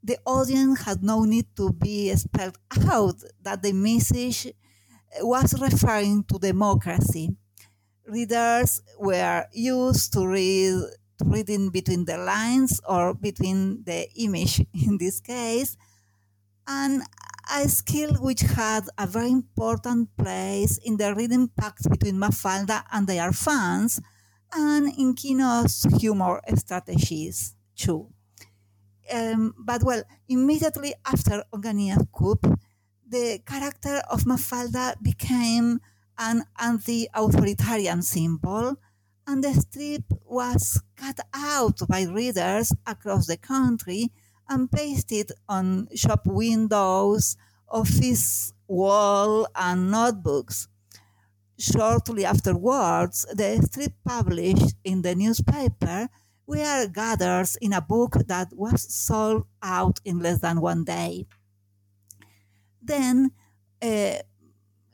The 0.03 0.17
audience 0.25 0.83
had 0.83 1.03
no 1.03 1.23
need 1.23 1.47
to 1.57 1.73
be 1.73 2.15
spelled 2.15 2.59
out 2.89 3.15
that 3.41 3.63
the 3.63 3.73
message 3.73 4.53
was 5.21 5.59
referring 5.59 6.23
to 6.25 6.37
democracy. 6.37 7.35
Readers 8.07 8.81
were 8.99 9.45
used 9.51 10.13
to 10.13 10.27
read 10.27 10.83
reading 11.23 11.69
between 11.69 12.05
the 12.05 12.17
lines 12.17 12.81
or 12.87 13.13
between 13.13 13.83
the 13.83 14.09
image 14.15 14.59
in 14.73 14.97
this 14.97 15.19
case, 15.21 15.77
and 16.67 17.03
a 17.53 17.67
skill 17.69 18.13
which 18.15 18.41
had 18.41 18.85
a 18.97 19.05
very 19.05 19.31
important 19.31 20.09
place 20.17 20.77
in 20.79 20.97
the 20.97 21.13
reading 21.13 21.49
pact 21.55 21.89
between 21.89 22.15
Mafalda 22.15 22.83
and 22.91 23.07
their 23.07 23.31
fans, 23.31 24.01
and 24.53 24.87
in 24.97 25.13
Quino's 25.15 25.85
humor 25.99 26.41
strategies 26.55 27.55
too. 27.75 28.07
Um, 29.13 29.53
but 29.59 29.83
well, 29.83 30.03
immediately 30.27 30.93
after 31.05 31.43
Onganía's 31.53 32.05
coup, 32.11 32.39
the 33.07 33.39
character 33.45 34.01
of 34.09 34.23
Mafalda 34.23 34.95
became 35.01 35.79
an 36.17 36.43
anti-authoritarian 36.57 38.01
symbol 38.01 38.77
and 39.27 39.43
the 39.43 39.53
strip 39.53 40.03
was 40.25 40.81
cut 40.95 41.19
out 41.33 41.79
by 41.87 42.03
readers 42.03 42.73
across 42.85 43.27
the 43.27 43.37
country 43.37 44.11
and 44.49 44.71
pasted 44.71 45.31
on 45.49 45.87
shop 45.95 46.25
windows, 46.25 47.35
office 47.69 48.53
wall, 48.67 49.47
and 49.55 49.91
notebooks. 49.91 50.67
Shortly 51.57 52.25
afterwards, 52.25 53.25
the 53.33 53.61
strip 53.65 53.93
published 54.05 54.75
in 54.83 55.01
the 55.01 55.15
newspaper 55.15 56.09
were 56.47 56.87
gathered 56.87 57.49
in 57.61 57.73
a 57.73 57.81
book 57.81 58.13
that 58.27 58.53
was 58.53 58.93
sold 58.93 59.45
out 59.61 59.99
in 60.05 60.19
less 60.19 60.39
than 60.39 60.61
one 60.61 60.83
day. 60.83 61.25
Then, 62.81 63.31
uh, 63.81 64.19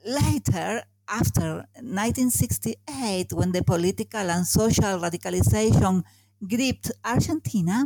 later, 0.05 0.83
after 1.11 1.65
1968, 1.75 3.33
when 3.33 3.51
the 3.51 3.63
political 3.63 4.31
and 4.31 4.47
social 4.47 4.97
radicalization 4.97 6.03
gripped 6.47 6.91
Argentina, 7.03 7.85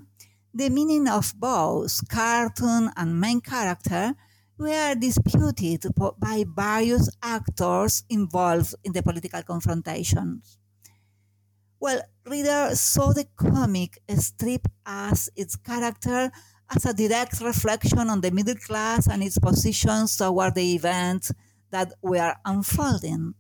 the 0.54 0.70
meaning 0.70 1.08
of 1.08 1.34
both 1.36 2.08
cartoon 2.08 2.92
and 2.96 3.20
main 3.20 3.42
character 3.42 4.14
were 4.58 4.96
disputed 4.96 5.88
by 6.20 6.46
various 6.48 7.10
actors 7.22 8.04
involved 8.10 8.76
in 8.84 8.94
the 8.94 9.04
political 9.04 9.42
confrontations. 9.42 10.58
Well, 11.80 12.02
readers 12.26 12.80
saw 12.80 13.12
the 13.12 13.26
comic 13.36 14.00
strip 14.18 14.68
as 14.86 15.30
its 15.36 15.56
character 15.56 16.32
as 16.74 16.86
a 16.86 16.94
direct 16.94 17.42
reflection 17.42 18.10
on 18.10 18.22
the 18.22 18.32
middle 18.32 18.56
class 18.56 19.08
and 19.08 19.22
its 19.22 19.38
positions 19.40 20.16
toward 20.16 20.56
the 20.56 20.76
events 20.76 21.32
that 21.76 21.92
were 22.02 22.34
unfolding. 22.46 23.34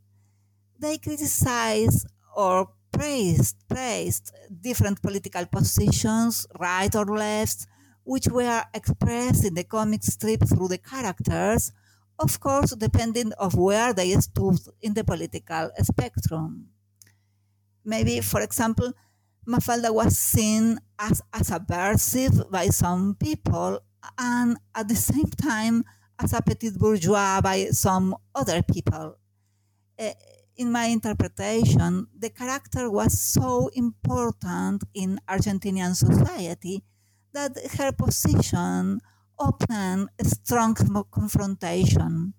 They 0.78 0.98
criticized 0.98 2.06
or 2.36 2.69
praised, 2.91 3.56
praised 3.69 4.34
different 4.62 5.02
political 5.02 5.45
positions, 5.45 6.45
right 6.60 6.93
or 6.93 7.06
left, 7.06 7.65
which 8.04 8.28
were 8.28 8.62
expressed 8.74 9.45
in 9.45 9.54
the 9.54 9.63
comic 9.63 10.04
strip 10.04 10.41
through 10.50 10.67
the 10.67 10.78
characters, 10.78 11.71
of 12.19 12.38
course, 12.41 12.76
depending 12.76 13.32
of 13.45 13.56
where 13.56 13.93
they 13.93 14.12
stood 14.19 14.60
in 14.82 14.93
the 14.93 15.06
political 15.06 15.71
spectrum. 15.82 16.67
Maybe, 17.86 18.19
for 18.19 18.41
example, 18.41 18.91
Mafalda 19.48 19.93
was 19.93 20.17
seen 20.17 20.78
as, 21.00 21.21
as 21.32 21.52
aversive 21.52 22.52
by 22.52 22.67
some 22.67 23.15
people 23.15 23.80
and 24.17 24.58
at 24.76 24.89
the 24.89 24.95
same 24.95 25.32
time 25.52 25.86
as 26.19 26.34
a 26.34 26.41
petit 26.41 26.71
bourgeois 26.71 27.41
by 27.41 27.65
some 27.71 28.15
other 28.34 28.62
people. 28.63 29.17
Uh, 29.97 30.12
in 30.58 30.71
my 30.71 30.86
interpretation, 30.86 32.08
the 32.17 32.30
character 32.30 32.89
was 32.89 33.19
so 33.19 33.69
important 33.73 34.84
in 34.93 35.19
Argentinian 35.28 35.95
society 35.95 36.84
that 37.34 37.51
her 37.78 37.91
position 37.91 39.01
opened 39.38 40.10
a 40.17 40.23
strong 40.23 40.73
confrontation. 41.12 42.34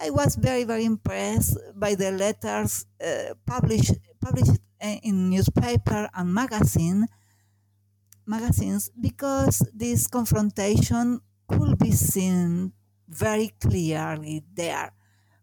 I 0.00 0.10
was 0.10 0.36
very, 0.36 0.64
very 0.64 0.86
impressed 0.86 1.58
by 1.74 1.94
the 1.94 2.10
letters 2.10 2.86
uh, 3.04 3.34
published 3.46 3.94
published 4.20 4.58
in 4.80 5.30
newspaper 5.30 6.08
and 6.14 6.34
magazine 6.34 7.06
magazines 8.26 8.90
because 8.98 9.62
this 9.74 10.06
confrontation 10.06 11.20
could 11.46 11.78
be 11.78 11.92
seen 11.92 12.72
very 13.08 13.52
clearly 13.60 14.42
there. 14.54 14.92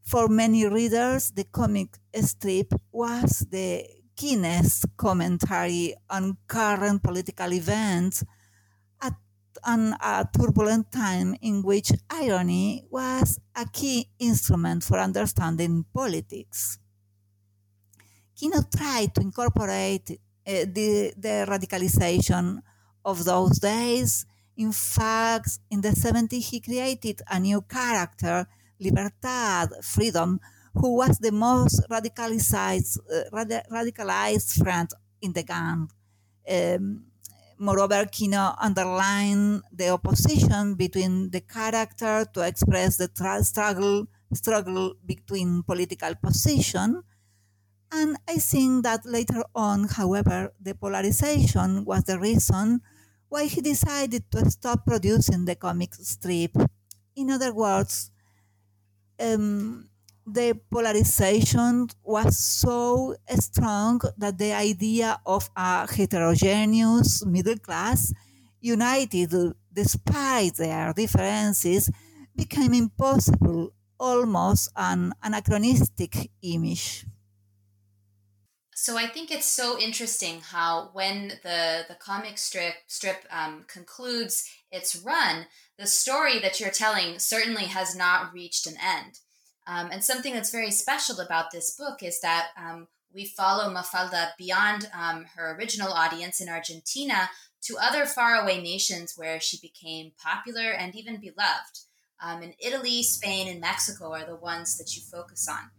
For 0.04 0.28
many 0.28 0.68
readers, 0.68 1.32
the 1.32 1.46
comic 1.46 1.98
strip 2.22 2.74
was 2.92 3.46
the 3.50 3.86
keenest 4.16 4.86
commentary 4.98 5.96
on 6.10 6.38
current 6.48 7.02
political 7.02 7.54
events 7.54 8.24
at 9.02 9.14
an, 9.66 9.96
a 10.02 10.28
turbulent 10.38 10.92
time 10.92 11.36
in 11.42 11.62
which 11.62 11.92
irony 12.10 12.86
was 12.90 13.40
a 13.56 13.66
key 13.66 14.10
instrument 14.20 14.84
for 14.84 14.98
understanding 14.98 15.86
politics. 15.94 16.78
Quino 18.36 18.64
tried 18.76 19.14
to 19.16 19.22
incorporate 19.22 20.10
uh, 20.12 20.66
the, 20.68 21.14
the 21.18 21.46
radicalization 21.48 22.60
of 23.06 23.24
those 23.24 23.60
days. 23.60 24.26
In 24.58 24.72
fact, 24.72 25.60
in 25.70 25.82
the 25.82 25.96
70s, 25.96 26.50
he 26.50 26.60
created 26.60 27.22
a 27.30 27.40
new 27.40 27.62
character, 27.62 28.48
Libertad, 28.80 29.70
freedom, 29.84 30.40
who 30.74 30.96
was 30.96 31.18
the 31.20 31.32
most 31.32 31.82
radicalized, 31.90 32.98
uh, 33.14 33.24
rad- 33.32 33.66
radicalized 33.72 34.62
friend 34.64 34.90
in 35.22 35.34
the 35.34 35.44
gang. 35.44 35.90
Um, 36.50 37.06
moreover, 37.58 38.06
Quino 38.06 38.56
underlined 38.60 39.64
the 39.72 39.90
opposition 39.90 40.76
between 40.76 41.30
the 41.32 41.42
character 41.42 42.26
to 42.34 42.42
express 42.42 42.98
the 42.98 43.08
tra- 43.08 43.44
struggle 43.44 44.08
struggle 44.34 44.96
between 45.06 45.62
political 45.64 46.16
position. 46.16 47.04
And 47.92 48.18
I 48.28 48.38
think 48.38 48.84
that 48.84 49.06
later 49.06 49.44
on, 49.54 49.88
however, 49.90 50.54
the 50.60 50.74
polarization 50.76 51.86
was 51.86 52.04
the 52.06 52.20
reason 52.20 52.82
why 53.32 53.46
he 53.48 53.62
decided 53.62 54.30
to 54.30 54.44
stop 54.52 54.86
producing 54.86 55.46
the 55.46 55.56
comic 55.56 55.96
strip. 55.96 56.52
In 57.16 57.32
other 57.32 57.54
words, 57.54 58.12
um, 59.20 59.90
the 60.28 60.60
polarization 60.70 61.88
was 62.04 62.38
so 62.38 63.16
strong 63.40 64.02
that 64.18 64.38
the 64.38 64.52
idea 64.54 65.20
of 65.26 65.50
a 65.56 65.88
heterogeneous 65.90 67.26
middle 67.26 67.58
class 67.58 68.14
united 68.60 69.32
despite 69.74 70.56
their 70.56 70.92
differences 70.94 71.90
became 72.36 72.74
impossible, 72.74 73.72
almost 73.98 74.70
an 74.76 75.14
anachronistic 75.24 76.32
image. 76.42 77.06
So 78.82 78.98
I 78.98 79.06
think 79.06 79.30
it's 79.30 79.46
so 79.46 79.78
interesting 79.78 80.42
how 80.42 80.90
when 80.94 81.34
the 81.44 81.86
the 81.88 81.94
comic 81.94 82.40
strip 82.40 82.74
strip 82.88 83.28
um, 83.30 83.64
concludes 83.68 84.50
its 84.72 84.96
run, 84.96 85.46
the 85.78 85.86
story 85.86 86.40
that 86.40 86.60
you're 86.60 86.72
telling 86.72 87.20
certainly 87.20 87.66
has 87.66 87.96
not 87.96 88.34
reached 88.34 88.66
an 88.66 88.78
end. 88.82 89.20
Um, 89.68 89.92
and 89.92 90.04
something 90.04 90.34
that's 90.34 90.50
very 90.50 90.72
special 90.72 91.20
about 91.20 91.52
this 91.52 91.76
book 91.78 92.02
is 92.02 92.22
that 92.22 92.48
um, 92.58 92.88
we 93.14 93.24
follow 93.24 93.72
Mafalda 93.72 94.30
beyond 94.36 94.90
um, 95.00 95.26
her 95.36 95.56
original 95.56 95.94
audience 95.94 96.42
in 96.42 96.50
Argentina 96.50 97.30
to 97.66 97.78
other 97.80 98.08
faraway 98.08 98.60
nations 98.60 99.14
where 99.16 99.40
she 99.40 99.60
became 99.62 100.14
popular 100.18 100.72
and 100.72 100.96
even 100.96 101.22
beloved. 101.22 101.82
Um, 102.20 102.42
in 102.42 102.56
Italy, 102.58 103.04
Spain, 103.04 103.48
and 103.48 103.62
Mexico 103.62 104.12
are 104.12 104.26
the 104.26 104.36
ones 104.36 104.76
that 104.80 104.96
you 104.96 105.04
focus 105.04 105.48
on. 105.48 105.70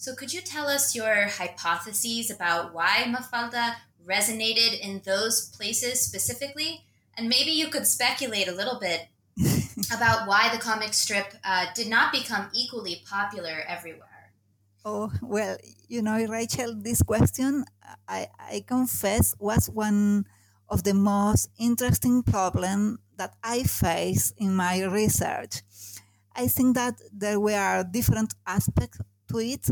So, 0.00 0.14
could 0.14 0.32
you 0.32 0.40
tell 0.40 0.66
us 0.66 0.94
your 0.94 1.28
hypotheses 1.28 2.30
about 2.30 2.72
why 2.72 3.04
Mafalda 3.06 3.74
resonated 4.08 4.80
in 4.80 5.02
those 5.04 5.50
places 5.50 6.00
specifically? 6.00 6.86
And 7.18 7.28
maybe 7.28 7.50
you 7.50 7.68
could 7.68 7.86
speculate 7.86 8.48
a 8.48 8.54
little 8.54 8.80
bit 8.80 9.08
about 9.94 10.26
why 10.26 10.48
the 10.50 10.56
comic 10.56 10.94
strip 10.94 11.34
uh, 11.44 11.66
did 11.74 11.88
not 11.88 12.14
become 12.14 12.48
equally 12.54 13.02
popular 13.06 13.62
everywhere. 13.68 14.32
Oh, 14.86 15.12
well, 15.20 15.58
you 15.86 16.00
know, 16.00 16.24
Rachel, 16.24 16.74
this 16.74 17.02
question, 17.02 17.66
I, 18.08 18.28
I 18.38 18.64
confess, 18.66 19.34
was 19.38 19.68
one 19.68 20.24
of 20.70 20.82
the 20.82 20.94
most 20.94 21.50
interesting 21.58 22.22
problems 22.22 23.00
that 23.18 23.34
I 23.44 23.64
faced 23.64 24.32
in 24.38 24.56
my 24.56 24.82
research. 24.82 25.60
I 26.34 26.46
think 26.46 26.74
that 26.76 26.94
there 27.12 27.38
were 27.38 27.84
different 27.84 28.32
aspects 28.46 28.98
to 29.30 29.38
it. 29.38 29.68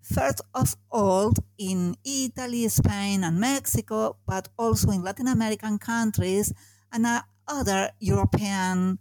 First 0.00 0.40
of 0.54 0.76
all, 0.90 1.32
in 1.58 1.96
Italy, 2.04 2.68
Spain, 2.68 3.24
and 3.24 3.38
Mexico, 3.40 4.16
but 4.26 4.48
also 4.58 4.90
in 4.90 5.02
Latin 5.02 5.28
American 5.28 5.78
countries 5.78 6.52
and 6.92 7.06
uh, 7.06 7.22
other 7.46 7.90
European 8.00 8.98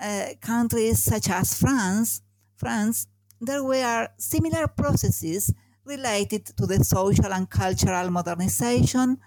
uh, 0.00 0.28
countries 0.40 1.02
such 1.02 1.28
as 1.30 1.58
France, 1.58 2.22
France, 2.56 3.06
there 3.40 3.64
were 3.64 4.08
similar 4.18 4.68
processes 4.68 5.52
related 5.84 6.46
to 6.46 6.66
the 6.66 6.82
social 6.84 7.32
and 7.32 7.50
cultural 7.50 8.10
modernization, 8.10 9.18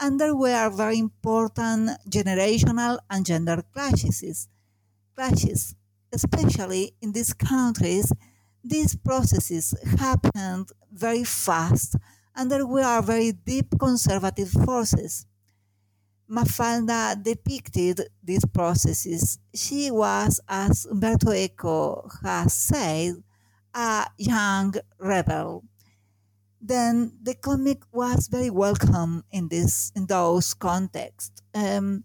and 0.00 0.20
there 0.20 0.36
were 0.36 0.70
very 0.70 0.98
important 0.98 1.90
generational 2.08 2.98
and 3.10 3.24
gender 3.26 3.62
clashes. 3.72 4.48
Clashes, 5.14 5.74
especially 6.12 6.94
in 7.00 7.12
these 7.12 7.32
countries, 7.32 8.12
these 8.64 8.96
processes 8.96 9.74
happened 9.98 10.70
very 10.90 11.22
fast, 11.24 11.96
and 12.34 12.50
there 12.50 12.66
were 12.66 13.02
very 13.02 13.32
deep 13.32 13.78
conservative 13.78 14.50
forces. 14.50 15.26
Mafalda 16.28 17.22
depicted 17.22 18.08
these 18.22 18.44
processes. 18.46 19.38
She 19.54 19.90
was, 19.90 20.40
as 20.48 20.86
Umberto 20.86 21.32
Eco 21.32 22.08
has 22.22 22.54
said, 22.54 23.22
a 23.74 24.06
young 24.16 24.74
rebel. 24.98 25.64
Then 26.60 27.18
the 27.22 27.34
comic 27.34 27.82
was 27.92 28.28
very 28.28 28.48
welcome 28.48 29.24
in 29.30 29.48
this 29.48 29.92
in 29.94 30.06
those 30.06 30.54
contexts. 30.54 31.42
Um, 31.54 32.04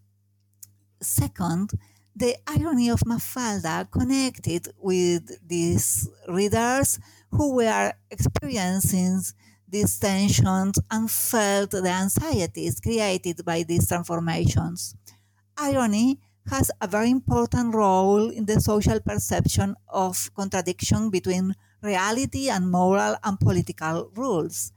second, 1.01 1.71
the 2.15 2.35
irony 2.47 2.89
of 2.89 3.01
Mafalda 3.01 3.89
connected 3.91 4.67
with 4.77 5.47
these 5.47 6.09
readers 6.27 6.99
who 7.31 7.55
were 7.55 7.93
experiencing 8.11 9.21
these 9.67 9.99
tensions 9.99 10.79
and 10.89 11.09
felt 11.09 11.71
the 11.71 11.87
anxieties 11.87 12.79
created 12.79 13.45
by 13.45 13.63
these 13.63 13.87
transformations. 13.87 14.95
Irony 15.57 16.19
has 16.49 16.71
a 16.81 16.87
very 16.87 17.11
important 17.11 17.75
role 17.75 18.29
in 18.29 18.45
the 18.45 18.59
social 18.59 18.99
perception 18.99 19.75
of 19.87 20.33
contradiction 20.33 21.09
between 21.09 21.53
reality 21.81 22.49
and 22.49 22.71
moral 22.71 23.15
and 23.23 23.39
political 23.39 24.09
rules. 24.15 24.71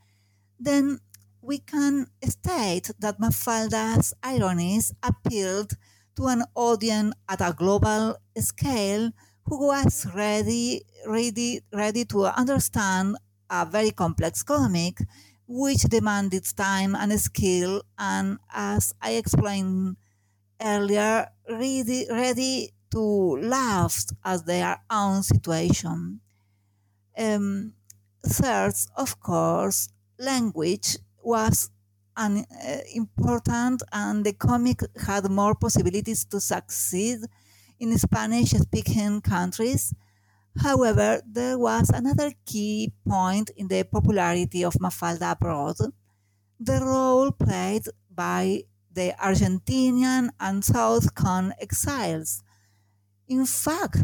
Then 0.61 0.99
we 1.41 1.59
can 1.59 2.07
state 2.25 2.91
that 3.01 3.19
Mafalda's 3.19 4.13
ironies 4.23 4.93
appealed 5.03 5.73
to 6.17 6.27
an 6.27 6.45
audience 6.55 7.15
at 7.29 7.41
a 7.41 7.53
global 7.53 8.17
scale 8.39 9.11
who 9.47 9.67
was 9.67 10.07
ready, 10.15 10.83
ready, 11.07 11.61
ready 11.73 12.05
to 12.07 12.25
understand 12.27 13.17
a 13.51 13.67
very 13.67 13.91
complex 13.91 14.43
comic, 14.43 14.99
which 15.47 15.83
demanded 15.83 16.45
time 16.57 16.95
and 16.95 17.19
skill, 17.21 17.83
and 17.99 18.39
as 18.53 18.93
I 19.01 19.13
explained 19.13 19.97
earlier, 20.61 21.29
ready, 21.49 22.07
ready 22.11 22.73
to 22.91 23.01
laugh 23.39 24.05
at 24.25 24.47
their 24.47 24.79
own 24.91 25.23
situation. 25.23 26.21
Um, 27.17 27.75
third, 28.25 28.75
of 28.97 29.21
course, 29.21 29.89
language 30.19 30.99
was 31.23 31.71
an, 32.17 32.45
uh, 32.51 32.79
important, 32.95 33.83
and 33.93 34.25
the 34.25 34.33
comic 34.35 34.81
had 35.07 35.31
more 35.31 35.55
possibilities 35.55 36.25
to 36.27 36.41
succeed 36.41 37.21
in 37.79 37.97
Spanish 37.99 38.51
speaking 38.51 39.21
countries 39.21 39.95
However, 40.63 41.23
there 41.27 41.59
was 41.59 41.91
another 41.91 42.33
key 42.45 42.93
point 43.09 43.51
in 43.57 43.69
the 43.69 43.85
popularity 43.85 44.65
of 44.65 44.75
Mafalda 44.75 45.33
abroad 45.33 45.77
the 46.61 46.81
role 46.81 47.33
played 47.33 47.85
by 48.11 48.63
the 48.93 49.15
Argentinian 49.21 50.31
and 50.41 50.65
South 50.65 51.15
Cone 51.15 51.53
exiles. 51.61 52.43
In 53.29 53.47
fact, 53.47 53.99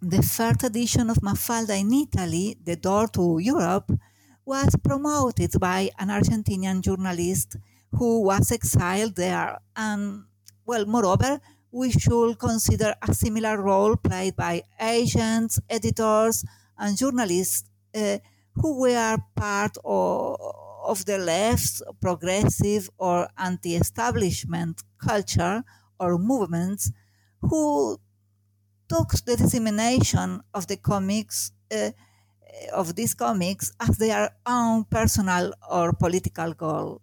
the 0.00 0.22
first 0.22 0.64
edition 0.64 1.10
of 1.10 1.18
Mafalda 1.18 1.78
in 1.78 1.92
Italy, 1.92 2.56
The 2.62 2.76
Door 2.76 3.08
to 3.08 3.38
Europe, 3.40 3.90
was 4.54 4.70
promoted 4.88 5.52
by 5.68 5.80
an 5.98 6.08
Argentinian 6.18 6.78
journalist 6.88 7.56
who 7.98 8.10
was 8.30 8.50
exiled 8.58 9.14
there. 9.16 9.58
And 9.76 10.24
well, 10.66 10.84
moreover, 10.86 11.40
we 11.70 11.90
should 11.90 12.38
consider 12.38 12.94
a 13.08 13.14
similar 13.14 13.54
role 13.70 13.96
played 13.96 14.36
by 14.36 14.62
agents, 14.80 15.58
editors, 15.68 16.44
and 16.78 16.96
journalists 16.96 17.68
uh, 17.94 18.18
who 18.60 18.70
were 18.80 19.16
part 19.34 19.74
of, 19.84 20.36
of 20.84 21.04
the 21.06 21.18
left's 21.18 21.82
progressive 22.00 22.90
or 22.98 23.28
anti 23.38 23.74
establishment 23.76 24.82
culture 24.98 25.62
or 25.98 26.18
movements 26.18 26.90
who 27.40 27.98
took 28.88 29.10
the 29.26 29.36
dissemination 29.36 30.40
of 30.54 30.66
the 30.66 30.76
comics. 30.76 31.52
Uh, 31.70 31.90
of 32.72 32.94
these 32.94 33.14
comics 33.14 33.72
as 33.80 33.98
their 33.98 34.36
own 34.46 34.84
personal 34.84 35.52
or 35.70 35.92
political 35.92 36.54
goal. 36.54 37.02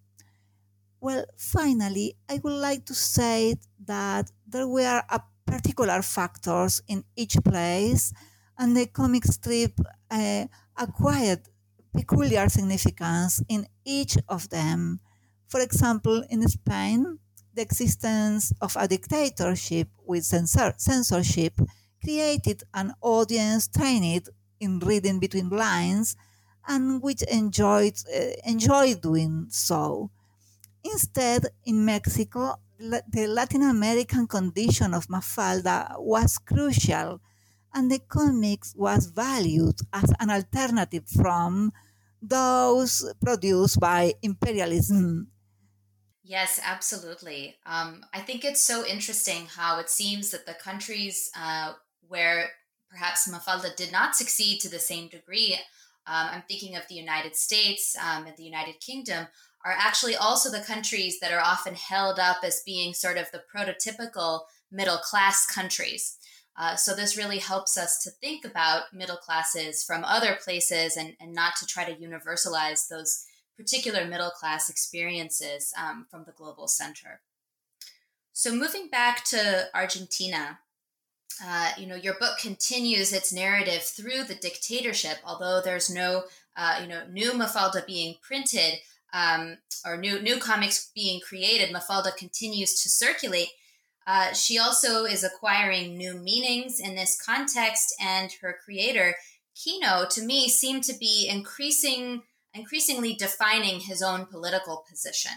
Well, 1.01 1.25
finally, 1.37 2.17
I 2.27 2.39
would 2.43 2.59
like 2.59 2.85
to 2.85 2.93
say 2.95 3.55
that 3.85 4.31
there 4.47 4.67
were 4.67 5.01
particular 5.45 6.01
factors 6.01 6.81
in 6.87 7.05
each 7.15 7.35
place, 7.43 8.13
and 8.57 8.75
the 8.75 8.87
comic 8.87 9.23
strip 9.25 9.79
uh, 10.11 10.45
acquired 10.77 11.47
peculiar 11.93 12.49
significance 12.49 13.41
in 13.47 13.67
each 13.85 14.17
of 14.27 14.49
them. 14.49 14.99
For 15.47 15.61
example, 15.61 16.23
in 16.29 16.47
Spain, 16.47 17.17
the 17.53 17.61
existence 17.61 18.53
of 18.61 18.75
a 18.77 18.87
dictatorship 18.87 19.89
with 20.05 20.25
censor- 20.25 20.75
censorship 20.77 21.53
created 22.03 22.63
an 22.73 22.93
audience 23.01 23.67
trained 23.67 24.29
in 24.59 24.79
reading 24.79 25.19
between 25.19 25.49
lines 25.49 26.15
and 26.67 27.01
which 27.01 27.21
enjoyed, 27.23 27.95
uh, 28.13 28.31
enjoyed 28.45 29.01
doing 29.01 29.47
so. 29.49 30.11
Instead, 30.83 31.47
in 31.65 31.83
Mexico, 31.85 32.55
the 32.77 33.27
Latin 33.27 33.63
American 33.63 34.27
condition 34.27 34.93
of 34.93 35.07
Mafalda 35.07 35.95
was 35.99 36.37
crucial, 36.37 37.19
and 37.73 37.91
the 37.91 37.99
comics 37.99 38.73
was 38.75 39.07
valued 39.07 39.79
as 39.91 40.13
an 40.19 40.29
alternative 40.29 41.07
from 41.07 41.73
those 42.21 43.13
produced 43.21 43.79
by 43.79 44.13
imperialism. 44.21 45.29
Yes, 46.23 46.59
absolutely. 46.63 47.57
Um, 47.65 48.05
I 48.13 48.21
think 48.21 48.45
it's 48.45 48.61
so 48.61 48.85
interesting 48.85 49.47
how 49.47 49.79
it 49.79 49.89
seems 49.89 50.31
that 50.31 50.45
the 50.45 50.53
countries 50.53 51.31
uh, 51.35 51.73
where 52.07 52.51
perhaps 52.89 53.27
Mafalda 53.27 53.75
did 53.75 53.91
not 53.91 54.15
succeed 54.15 54.59
to 54.61 54.69
the 54.69 54.79
same 54.79 55.07
degree. 55.07 55.53
Um, 56.07 56.27
I'm 56.31 56.43
thinking 56.47 56.75
of 56.75 56.87
the 56.87 56.95
United 56.95 57.35
States 57.35 57.95
um, 58.01 58.25
and 58.25 58.35
the 58.35 58.43
United 58.43 58.79
Kingdom 58.79 59.27
are 59.65 59.75
actually 59.77 60.15
also 60.15 60.49
the 60.49 60.63
countries 60.63 61.19
that 61.19 61.31
are 61.31 61.41
often 61.41 61.75
held 61.75 62.17
up 62.17 62.37
as 62.43 62.63
being 62.65 62.93
sort 62.93 63.17
of 63.17 63.29
the 63.31 63.43
prototypical 63.53 64.41
middle 64.71 64.97
class 64.97 65.45
countries. 65.45 66.17
Uh, 66.57 66.75
so 66.75 66.95
this 66.95 67.17
really 67.17 67.39
helps 67.39 67.77
us 67.77 68.01
to 68.03 68.09
think 68.09 68.43
about 68.43 68.93
middle 68.93 69.17
classes 69.17 69.83
from 69.83 70.03
other 70.03 70.37
places 70.43 70.97
and, 70.97 71.15
and 71.19 71.33
not 71.33 71.55
to 71.57 71.65
try 71.65 71.85
to 71.85 71.95
universalize 71.95 72.87
those 72.87 73.25
particular 73.57 74.05
middle 74.05 74.29
class 74.29 74.69
experiences 74.69 75.73
um, 75.77 76.05
from 76.09 76.23
the 76.25 76.31
global 76.31 76.67
center. 76.67 77.21
So 78.33 78.53
moving 78.53 78.87
back 78.89 79.25
to 79.25 79.67
Argentina, 79.73 80.59
uh, 81.45 81.71
you 81.77 81.87
know, 81.87 81.95
your 81.95 82.15
book 82.19 82.37
continues 82.39 83.13
its 83.13 83.33
narrative 83.33 83.83
through 83.83 84.23
the 84.23 84.35
dictatorship, 84.35 85.17
although 85.25 85.61
there's 85.61 85.89
no, 85.89 86.23
uh, 86.55 86.79
you 86.81 86.87
know, 86.87 87.03
new 87.09 87.31
Mafalda 87.31 87.85
being 87.85 88.15
printed 88.21 88.79
um, 89.13 89.57
or 89.85 89.97
new 89.97 90.21
new 90.21 90.37
comics 90.37 90.91
being 90.93 91.19
created. 91.21 91.73
Mafalda 91.73 92.15
continues 92.15 92.81
to 92.81 92.89
circulate. 92.89 93.49
Uh, 94.05 94.33
she 94.33 94.57
also 94.57 95.05
is 95.05 95.23
acquiring 95.23 95.97
new 95.97 96.15
meanings 96.15 96.79
in 96.79 96.95
this 96.95 97.19
context, 97.21 97.93
and 98.01 98.31
her 98.41 98.57
creator, 98.63 99.15
Quino, 99.55 100.09
to 100.09 100.21
me, 100.23 100.49
seemed 100.49 100.83
to 100.85 100.97
be 100.97 101.27
increasing 101.29 102.23
increasingly 102.53 103.13
defining 103.13 103.81
his 103.81 104.01
own 104.01 104.25
political 104.25 104.83
position. 104.89 105.31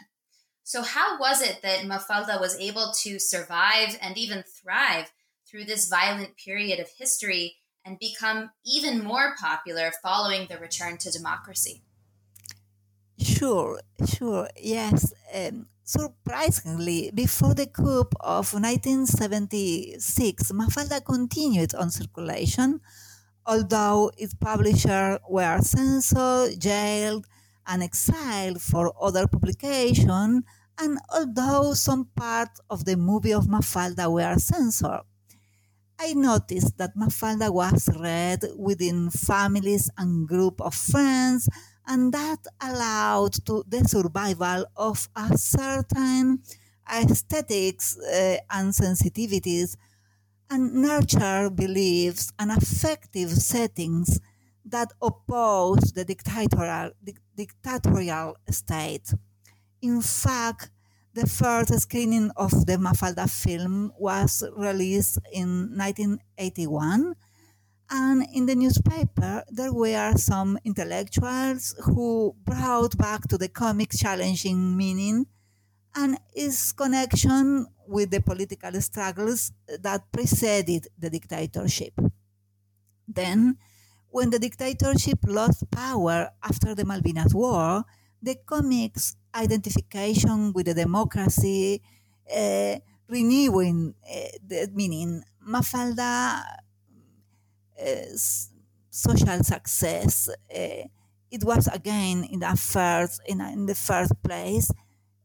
So, 0.65 0.83
how 0.83 1.19
was 1.19 1.43
it 1.43 1.61
that 1.63 1.81
Mafalda 1.81 2.41
was 2.41 2.57
able 2.59 2.93
to 3.03 3.19
survive 3.19 3.99
and 4.01 4.17
even 4.17 4.43
thrive? 4.43 5.13
Through 5.53 5.67
this 5.67 5.89
violent 5.89 6.37
period 6.39 6.81
of 6.81 6.89
history 6.99 7.59
and 7.85 7.99
become 7.99 8.51
even 8.65 9.05
more 9.05 9.35
popular 9.39 9.93
following 10.03 10.49
the 10.49 10.59
return 10.59 10.97
to 10.99 11.11
democracy? 11.11 11.83
Sure, 13.19 13.81
sure, 14.07 14.49
yes. 14.57 15.13
Um, 15.35 15.67
surprisingly, 15.85 17.11
before 17.15 17.55
the 17.55 17.67
coup 17.67 18.07
of 18.21 18.53
1976, 18.55 20.53
Mafalda 20.53 21.05
continued 21.05 21.75
on 21.75 21.91
circulation, 21.91 22.81
although 23.47 24.11
its 24.17 24.35
publishers 24.35 25.19
were 25.29 25.61
censored, 25.61 26.61
jailed, 26.61 27.27
and 27.67 27.83
exiled 27.83 28.61
for 28.63 28.93
other 29.01 29.27
publication, 29.29 30.45
and 30.79 30.99
although 31.11 31.75
some 31.75 32.07
parts 32.17 32.61
of 32.71 32.85
the 32.87 32.97
movie 32.97 33.35
of 33.35 33.47
Mafalda 33.47 34.11
were 34.11 34.37
censored. 34.39 35.03
I 36.05 36.15
noticed 36.15 36.77
that 36.79 36.97
Mafalda 36.97 37.49
was 37.53 37.89
read 37.99 38.41
within 38.57 39.11
families 39.11 39.89
and 39.97 40.27
group 40.27 40.61
of 40.61 40.75
friends, 40.75 41.49
and 41.87 42.13
that 42.13 42.41
allowed 42.61 43.35
to 43.47 43.65
the 43.69 43.85
survival 43.95 44.67
of 44.77 45.09
a 45.17 45.37
certain 45.39 46.43
aesthetics 46.93 47.97
uh, 47.99 48.39
and 48.51 48.73
sensitivities 48.73 49.77
and 50.51 50.75
nurture 50.75 51.51
beliefs 51.51 52.33
and 52.39 52.51
affective 52.53 53.31
settings 53.31 54.21
that 54.65 54.91
oppose 55.01 55.93
the 55.93 56.05
dictatorial, 56.05 56.91
di- 57.03 57.17
dictatorial 57.37 58.37
state. 58.51 59.15
In 59.83 60.03
fact, 60.03 60.72
the 61.15 61.27
first 61.27 61.79
screening 61.81 62.31
of 62.37 62.67
the 62.67 62.77
Mafalda 62.77 63.29
film 63.29 63.93
was 63.99 64.43
released 64.57 65.19
in 65.33 65.77
1981, 65.77 67.15
and 67.91 68.27
in 68.33 68.47
the 68.47 68.55
newspaper 68.55 69.45
there 69.51 69.73
were 69.73 70.15
some 70.17 70.59
intellectuals 70.65 71.75
who 71.85 72.35
brought 72.45 72.97
back 72.97 73.29
to 73.29 73.37
the 73.37 73.49
comic 73.49 73.91
challenging 73.91 74.77
meaning 74.77 75.27
and 75.95 76.19
its 76.33 76.73
connection 76.73 77.67
with 77.87 78.11
the 78.11 78.23
political 78.23 78.73
struggles 78.81 79.53
that 79.81 80.11
preceded 80.13 80.89
the 80.99 81.11
dictatorship. 81.11 81.93
Then, 83.07 83.59
when 84.09 84.31
the 84.31 84.39
dictatorship 84.39 85.19
lost 85.27 85.71
power 85.71 86.31
after 86.43 86.75
the 86.75 86.85
Malvinas 86.85 87.35
War, 87.35 87.85
the 88.23 88.37
comics 88.47 89.17
identification 89.35 90.53
with 90.53 90.67
the 90.67 90.75
democracy, 90.75 91.83
uh, 92.35 92.77
renewing 93.09 93.95
uh, 94.09 94.39
the 94.47 94.69
meaning. 94.73 95.23
Mafalda 95.47 96.43
uh, 97.81 98.17
social 98.91 99.43
success. 99.45 100.29
It 100.51 101.45
was 101.45 101.67
again 101.69 102.25
in 102.25 102.41
the 102.41 102.55
first 102.57 103.21
in, 103.27 103.41
in 103.41 103.67
the 103.67 103.75
first 103.75 104.13
place, 104.23 104.71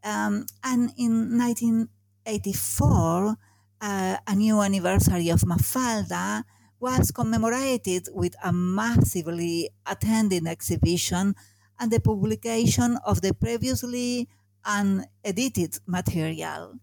um, 0.04 0.46
and 0.64 0.92
in 0.98 1.38
1984, 1.38 3.36
uh, 3.82 4.18
a 4.26 4.36
new 4.36 4.62
anniversary 4.62 5.30
of 5.30 5.42
Mafalda 5.42 6.44
was 6.80 7.12
commemorated 7.12 8.08
with 8.14 8.36
a 8.44 8.54
massively 8.54 9.70
attended 9.86 10.48
exhibition 10.48 11.36
and 11.80 11.92
the 11.92 12.00
publication 12.00 12.98
of 13.06 13.22
the 13.22 13.34
previously 13.34 14.28
unedited 14.66 15.80
material. 15.86 16.76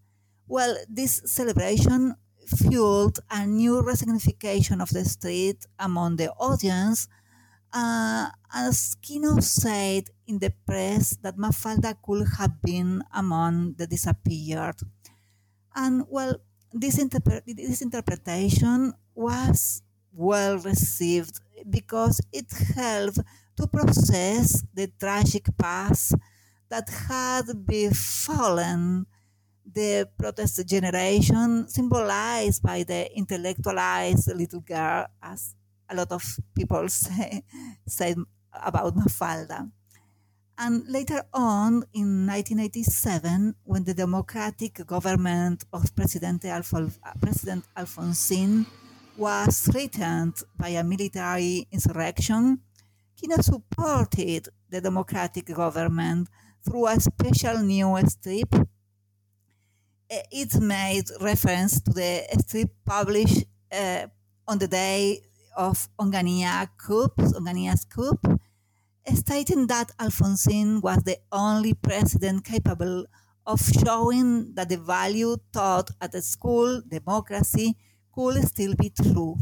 Well, 0.47 0.77
this 0.89 1.21
celebration 1.25 2.15
fueled 2.47 3.19
a 3.31 3.45
new 3.45 3.81
resignification 3.81 4.81
of 4.81 4.89
the 4.89 5.05
street 5.05 5.65
among 5.79 6.17
the 6.17 6.31
audience. 6.33 7.07
Uh, 7.73 8.29
as 8.53 8.95
Quino 9.03 9.41
said 9.43 10.05
in 10.27 10.39
the 10.39 10.53
press 10.65 11.17
that 11.21 11.35
Mafalda 11.37 11.95
could 12.01 12.25
have 12.37 12.61
been 12.61 13.03
among 13.13 13.73
the 13.73 13.85
disappeared. 13.87 14.79
And 15.75 16.03
well, 16.07 16.37
this, 16.71 16.97
interpre- 16.97 17.43
this 17.45 17.81
interpretation 17.81 18.93
was 19.13 19.81
well 20.13 20.57
received 20.59 21.39
because 21.69 22.21
it 22.31 22.45
helped 22.75 23.19
to 23.57 23.67
process 23.67 24.63
the 24.73 24.87
tragic 24.99 25.45
past 25.57 26.15
that 26.69 26.89
had 26.89 27.65
befallen 27.65 29.05
the 29.65 30.09
protest 30.17 30.65
generation, 30.67 31.67
symbolized 31.67 32.61
by 32.63 32.83
the 32.83 33.11
intellectualized 33.15 34.27
little 34.35 34.61
girl, 34.61 35.07
as 35.21 35.55
a 35.89 35.95
lot 35.95 36.11
of 36.11 36.23
people 36.55 36.87
say, 36.89 37.43
say 37.87 38.15
about 38.53 38.95
Mafalda. 38.95 39.71
And 40.57 40.87
later 40.87 41.23
on, 41.33 41.83
in 41.93 42.25
1987, 42.25 43.55
when 43.63 43.83
the 43.83 43.93
democratic 43.93 44.85
government 44.87 45.65
of 45.73 45.93
President, 45.95 46.43
Alfo- 46.43 46.97
President 47.19 47.65
Alfonsin 47.75 48.65
was 49.17 49.59
threatened 49.67 50.35
by 50.57 50.69
a 50.69 50.83
military 50.83 51.67
insurrection, 51.71 52.61
Quino 53.17 53.41
supported 53.41 54.49
the 54.69 54.81
democratic 54.81 55.45
government 55.53 56.27
through 56.63 56.87
a 56.87 56.99
special 56.99 57.59
new 57.59 57.97
strip. 58.07 58.53
It 60.09 60.59
made 60.59 61.05
reference 61.21 61.81
to 61.81 61.91
the 61.91 62.23
strip 62.39 62.71
published 62.85 63.45
uh, 63.71 64.07
on 64.47 64.59
the 64.59 64.67
day 64.67 65.21
of 65.55 65.87
Onganía 65.97 66.67
coup, 66.77 67.09
Ongania's 67.17 67.85
coup, 67.85 68.17
stating 69.13 69.67
that 69.67 69.91
Alfonsin 69.99 70.81
was 70.81 71.03
the 71.03 71.17
only 71.31 71.73
president 71.73 72.43
capable 72.43 73.05
of 73.45 73.61
showing 73.61 74.53
that 74.55 74.69
the 74.69 74.77
value 74.77 75.37
taught 75.53 75.91
at 76.01 76.11
the 76.11 76.21
school, 76.21 76.81
democracy, 76.87 77.75
could 78.13 78.43
still 78.43 78.75
be 78.75 78.89
true. 78.89 79.37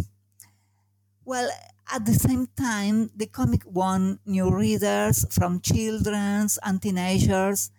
Well, 1.26 1.50
at 1.92 2.06
the 2.06 2.14
same 2.14 2.48
time, 2.58 3.12
the 3.16 3.28
comic 3.28 3.62
won 3.66 4.20
new 4.26 4.50
readers 4.56 5.26
from 5.32 5.62
children 5.62 6.48
and 6.64 6.82
teenagers 6.82 7.72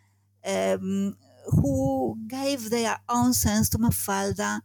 um, 0.44 1.16
who 1.46 2.16
gave 2.28 2.70
their 2.70 2.98
own 3.08 3.32
sense 3.32 3.68
to 3.70 3.78
Mafalda 3.78 4.60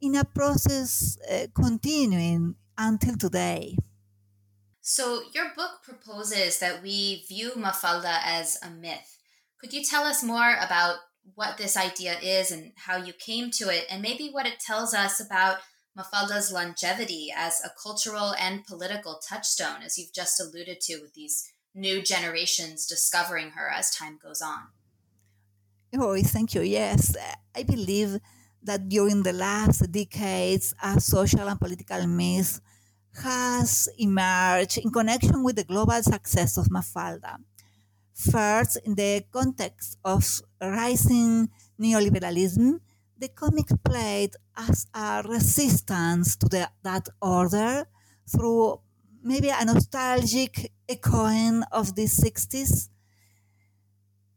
in 0.00 0.16
a 0.16 0.24
process 0.24 1.16
uh, 1.30 1.46
continuing 1.54 2.56
until 2.76 3.16
today. 3.16 3.76
So, 4.80 5.22
your 5.32 5.52
book 5.54 5.82
proposes 5.84 6.58
that 6.58 6.82
we 6.82 7.24
view 7.28 7.52
Mafalda 7.56 8.18
as 8.24 8.58
a 8.62 8.70
myth. 8.70 9.18
Could 9.60 9.72
you 9.72 9.84
tell 9.84 10.02
us 10.02 10.24
more 10.24 10.56
about 10.60 10.96
what 11.36 11.56
this 11.56 11.76
idea 11.76 12.18
is 12.20 12.50
and 12.50 12.72
how 12.74 12.96
you 12.96 13.12
came 13.12 13.52
to 13.52 13.68
it, 13.68 13.86
and 13.88 14.02
maybe 14.02 14.28
what 14.30 14.46
it 14.46 14.58
tells 14.58 14.92
us 14.92 15.20
about 15.20 15.58
Mafalda's 15.96 16.50
longevity 16.50 17.32
as 17.34 17.60
a 17.64 17.70
cultural 17.82 18.34
and 18.38 18.64
political 18.64 19.20
touchstone, 19.26 19.82
as 19.82 19.98
you've 19.98 20.12
just 20.12 20.40
alluded 20.40 20.80
to 20.82 21.00
with 21.00 21.14
these 21.14 21.52
new 21.74 22.02
generations 22.02 22.86
discovering 22.86 23.50
her 23.50 23.68
as 23.68 23.90
time 23.94 24.18
goes 24.22 24.40
on? 24.40 24.68
Oh, 25.94 26.16
thank 26.22 26.54
you. 26.54 26.62
Yes, 26.62 27.14
I 27.54 27.62
believe 27.64 28.18
that 28.62 28.88
during 28.88 29.22
the 29.22 29.32
last 29.32 29.90
decades, 29.92 30.74
a 30.82 31.00
social 31.00 31.48
and 31.48 31.60
political 31.60 32.06
myth 32.06 32.60
has 33.22 33.88
emerged 33.98 34.78
in 34.78 34.90
connection 34.90 35.44
with 35.44 35.56
the 35.56 35.64
global 35.64 36.02
success 36.02 36.56
of 36.56 36.68
Mafalda. 36.68 37.36
First, 38.14 38.78
in 38.84 38.94
the 38.94 39.24
context 39.30 39.98
of 40.04 40.24
rising 40.60 41.50
neoliberalism, 41.78 42.80
the 43.22 43.28
comic 43.28 43.68
played 43.84 44.32
as 44.56 44.88
a 44.92 45.22
resistance 45.28 46.34
to 46.34 46.48
the, 46.48 46.68
that 46.82 47.08
order 47.20 47.86
through 48.28 48.80
maybe 49.22 49.48
a 49.48 49.64
nostalgic 49.64 50.72
echoing 50.88 51.62
of 51.70 51.94
the 51.94 52.06
60s. 52.06 52.88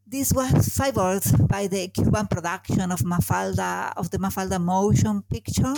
This 0.06 0.32
was 0.32 0.68
favored 0.68 1.24
by 1.48 1.66
the 1.66 1.88
Cuban 1.88 2.28
production 2.28 2.92
of 2.92 3.00
Mafalda, 3.00 3.92
of 3.96 4.12
the 4.12 4.18
Mafalda 4.18 4.60
motion 4.62 5.22
picture, 5.22 5.74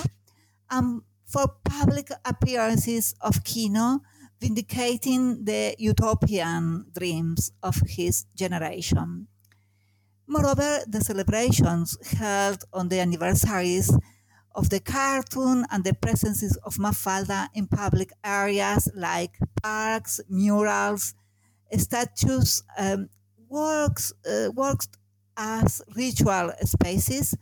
and 0.70 1.00
for 1.24 1.46
public 1.64 2.10
appearances 2.26 3.14
of 3.22 3.42
Quino, 3.42 4.00
vindicating 4.38 5.46
the 5.46 5.74
utopian 5.78 6.84
dreams 6.92 7.52
of 7.62 7.80
his 7.86 8.26
generation. 8.34 9.28
Moreover, 10.30 10.80
the 10.86 11.00
celebrations 11.00 11.96
held 12.18 12.62
on 12.74 12.90
the 12.90 13.00
anniversaries 13.00 13.90
of 14.54 14.68
the 14.68 14.78
cartoon 14.80 15.64
and 15.70 15.82
the 15.84 15.94
presences 15.94 16.54
of 16.64 16.74
Mafalda 16.74 17.48
in 17.54 17.66
public 17.66 18.10
areas 18.22 18.90
like 18.94 19.38
parks, 19.62 20.20
murals, 20.28 21.14
statues, 21.72 22.62
um, 22.76 23.08
works, 23.48 24.12
uh, 24.30 24.50
works 24.54 24.88
as 25.38 25.80
ritual 25.96 26.52
spaces 26.62 27.34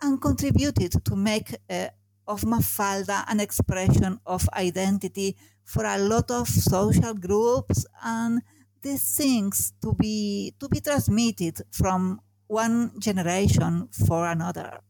and 0.00 0.20
contributed 0.22 1.04
to 1.04 1.14
make 1.14 1.54
uh, 1.68 1.88
of 2.26 2.42
Mafalda 2.42 3.24
an 3.28 3.40
expression 3.40 4.18
of 4.24 4.48
identity 4.54 5.36
for 5.64 5.84
a 5.84 5.98
lot 5.98 6.30
of 6.30 6.48
social 6.48 7.12
groups 7.12 7.84
and 8.02 8.40
these 8.82 9.16
things 9.16 9.72
to 9.82 9.94
be 9.94 10.54
to 10.60 10.68
be 10.68 10.80
transmitted 10.80 11.62
from 11.70 12.20
one 12.46 13.00
generation 13.00 13.88
for 14.06 14.26
another. 14.26 14.80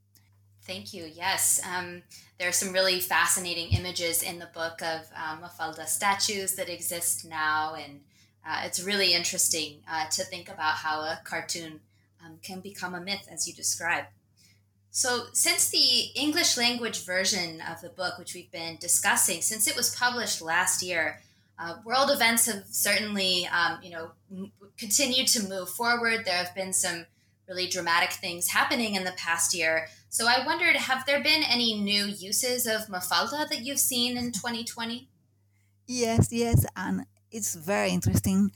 Thank 0.63 0.95
you. 0.95 1.11
Yes, 1.13 1.61
um, 1.67 2.03
there 2.39 2.49
are 2.49 2.53
some 2.53 2.73
really 2.73 3.01
fascinating 3.01 3.71
images 3.71 4.23
in 4.23 4.39
the 4.39 4.47
book 4.47 4.81
of 4.81 5.01
um, 5.15 5.43
Mafalda 5.43 5.87
statues 5.87 6.55
that 6.55 6.69
exist 6.69 7.25
now, 7.25 7.75
and 7.75 8.01
uh, 8.47 8.63
it's 8.65 8.83
really 8.83 9.13
interesting 9.13 9.79
uh, 9.91 10.07
to 10.11 10.23
think 10.25 10.49
about 10.49 10.75
how 10.75 11.01
a 11.01 11.21
cartoon 11.25 11.81
um, 12.25 12.39
can 12.43 12.61
become 12.61 12.95
a 12.95 13.01
myth, 13.01 13.29
as 13.31 13.49
you 13.49 13.55
describe. 13.55 14.05
So, 14.91 15.27
since 15.33 15.69
the 15.71 16.13
English 16.15 16.57
language 16.57 17.05
version 17.05 17.61
of 17.63 17.81
the 17.81 17.89
book, 17.89 18.19
which 18.19 18.35
we've 18.35 18.51
been 18.51 18.77
discussing, 18.77 19.41
since 19.41 19.67
it 19.67 19.75
was 19.75 19.97
published 19.97 20.43
last 20.43 20.83
year, 20.83 21.23
uh, 21.59 21.77
world 21.85 22.11
events 22.11 22.47
have 22.47 22.67
certainly, 22.67 23.47
um, 23.47 23.79
you 23.83 23.91
know, 23.91 24.13
m- 24.31 24.53
continued 24.77 25.29
to 25.29 25.49
move 25.49 25.69
forward. 25.69 26.25
There 26.25 26.37
have 26.37 26.55
been 26.55 26.73
some 26.73 27.07
really 27.49 27.69
dramatic 27.69 28.13
things 28.13 28.49
happening 28.49 28.95
in 28.95 29.05
the 29.05 29.13
past 29.13 29.55
year. 29.55 29.89
So, 30.09 30.27
I 30.27 30.45
wondered, 30.45 30.77
have 30.77 31.07
there 31.07 31.23
been 31.23 31.43
any 31.43 31.79
new 31.79 32.05
uses 32.07 32.67
of 32.67 32.83
Mafalda 32.89 33.49
that 33.49 33.61
you've 33.65 33.79
seen 33.79 34.17
in 34.17 34.33
2020? 34.33 35.09
Yes, 35.87 36.29
yes, 36.33 36.65
and 36.77 37.07
it's 37.31 37.55
very 37.55 37.91
interesting 37.91 38.53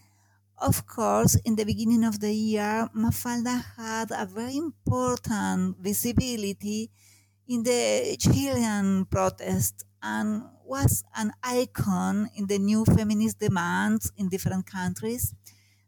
of 0.58 0.86
course, 0.86 1.36
in 1.44 1.56
the 1.56 1.64
beginning 1.64 2.04
of 2.04 2.20
the 2.20 2.32
year, 2.32 2.88
Mafalda 2.94 3.64
had 3.76 4.10
a 4.10 4.26
very 4.26 4.56
important 4.56 5.78
visibility 5.78 6.90
in 7.48 7.62
the 7.62 8.16
Chilean 8.20 9.06
protest 9.06 9.84
and 10.02 10.44
was 10.66 11.04
an 11.14 11.32
icon 11.42 12.28
in 12.34 12.46
the 12.46 12.58
new 12.58 12.84
feminist 12.84 13.38
demands 13.38 14.12
in 14.16 14.28
different 14.28 14.66
countries. 14.66 15.34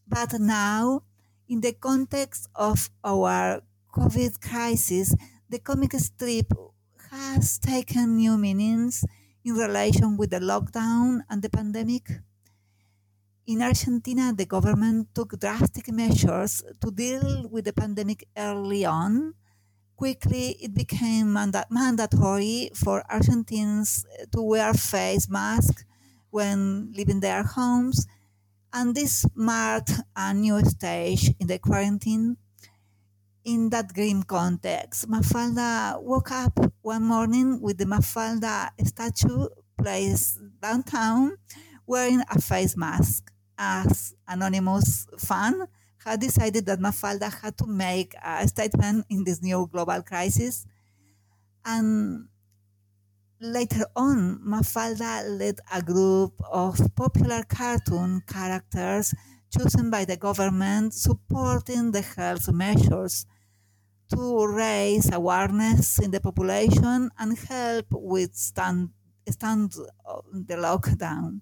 But 0.06 0.32
now, 0.38 1.02
in 1.48 1.60
the 1.60 1.72
context 1.72 2.48
of 2.54 2.90
our 3.04 3.62
COVID 3.92 4.40
crisis, 4.40 5.14
the 5.48 5.58
comic 5.58 5.92
strip 5.94 6.52
has 7.10 7.58
taken 7.58 8.16
new 8.16 8.38
meanings 8.38 9.04
in 9.44 9.54
relation 9.54 10.16
with 10.16 10.30
the 10.30 10.40
lockdown 10.40 11.20
and 11.28 11.42
the 11.42 11.50
pandemic. 11.50 12.20
In 13.46 13.62
Argentina, 13.62 14.32
the 14.36 14.44
government 14.44 15.08
took 15.14 15.40
drastic 15.40 15.90
measures 15.90 16.62
to 16.80 16.90
deal 16.90 17.48
with 17.48 17.64
the 17.64 17.72
pandemic 17.72 18.28
early 18.36 18.84
on. 18.84 19.34
Quickly, 19.98 20.50
it 20.62 20.72
became 20.74 21.32
manda- 21.32 21.66
mandatory 21.70 22.70
for 22.74 23.04
Argentines 23.10 24.06
to 24.32 24.40
wear 24.40 24.72
face 24.72 25.28
masks 25.28 25.84
when 26.30 26.92
leaving 26.92 27.20
their 27.20 27.42
homes, 27.42 28.06
and 28.72 28.94
this 28.94 29.26
marked 29.34 29.92
a 30.16 30.32
new 30.32 30.60
stage 30.64 31.34
in 31.40 31.48
the 31.48 31.58
quarantine. 31.58 32.36
In 33.44 33.70
that 33.70 33.92
grim 33.92 34.22
context, 34.22 35.08
Mafalda 35.10 36.00
woke 36.00 36.30
up 36.30 36.72
one 36.82 37.02
morning 37.04 37.60
with 37.60 37.78
the 37.78 37.84
Mafalda 37.86 38.70
statue 38.86 39.48
placed 39.76 40.38
downtown 40.62 41.38
wearing 41.86 42.22
a 42.30 42.40
face 42.40 42.76
mask 42.76 43.32
as 43.58 44.14
anonymous 44.28 45.08
fan 45.18 45.66
had 46.10 46.20
decided 46.20 46.66
that 46.66 46.80
Mafalda 46.80 47.30
had 47.42 47.56
to 47.58 47.66
make 47.66 48.14
a 48.22 48.46
statement 48.48 49.06
in 49.10 49.24
this 49.24 49.42
new 49.42 49.68
global 49.70 50.02
crisis. 50.02 50.66
And 51.64 52.28
later 53.40 53.86
on, 53.94 54.40
Mafalda 54.44 55.38
led 55.38 55.60
a 55.72 55.82
group 55.82 56.40
of 56.50 56.80
popular 56.94 57.42
cartoon 57.44 58.22
characters 58.26 59.14
chosen 59.50 59.90
by 59.90 60.04
the 60.04 60.16
government 60.16 60.94
supporting 60.94 61.92
the 61.92 62.02
health 62.02 62.52
measures 62.52 63.26
to 64.14 64.46
raise 64.46 65.12
awareness 65.12 65.98
in 65.98 66.10
the 66.10 66.20
population 66.20 67.10
and 67.18 67.38
help 67.38 67.86
withstand 67.90 68.90
stand 69.28 69.72
the 69.72 70.56
lockdown. 70.56 71.40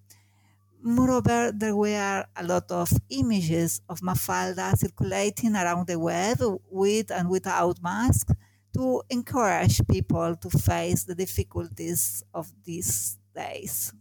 Moreover, 0.87 1.51
there 1.53 1.74
were 1.74 2.24
a 2.37 2.45
lot 2.45 2.70
of 2.70 2.93
images 3.09 3.80
of 3.89 4.01
Mafalda 4.01 4.78
circulating 4.78 5.57
around 5.57 5.89
the 5.89 5.99
web 5.99 6.39
with 6.70 7.11
and 7.11 7.28
without 7.28 7.82
masks 7.82 8.32
to 8.72 9.03
encourage 9.11 9.80
people 9.89 10.37
to 10.37 10.49
face 10.49 11.03
the 11.03 11.16
difficulties 11.16 12.22
of 12.32 12.53
these 12.64 13.18
days. 13.34 13.93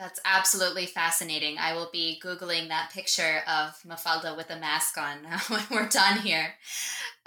That's 0.00 0.18
absolutely 0.24 0.86
fascinating. 0.86 1.58
I 1.58 1.74
will 1.74 1.90
be 1.92 2.18
Googling 2.24 2.68
that 2.68 2.90
picture 2.90 3.42
of 3.46 3.78
Mafalda 3.86 4.34
with 4.34 4.48
a 4.48 4.58
mask 4.58 4.96
on 4.96 5.18
when 5.48 5.62
we're 5.70 5.88
done 5.90 6.20
here. 6.20 6.54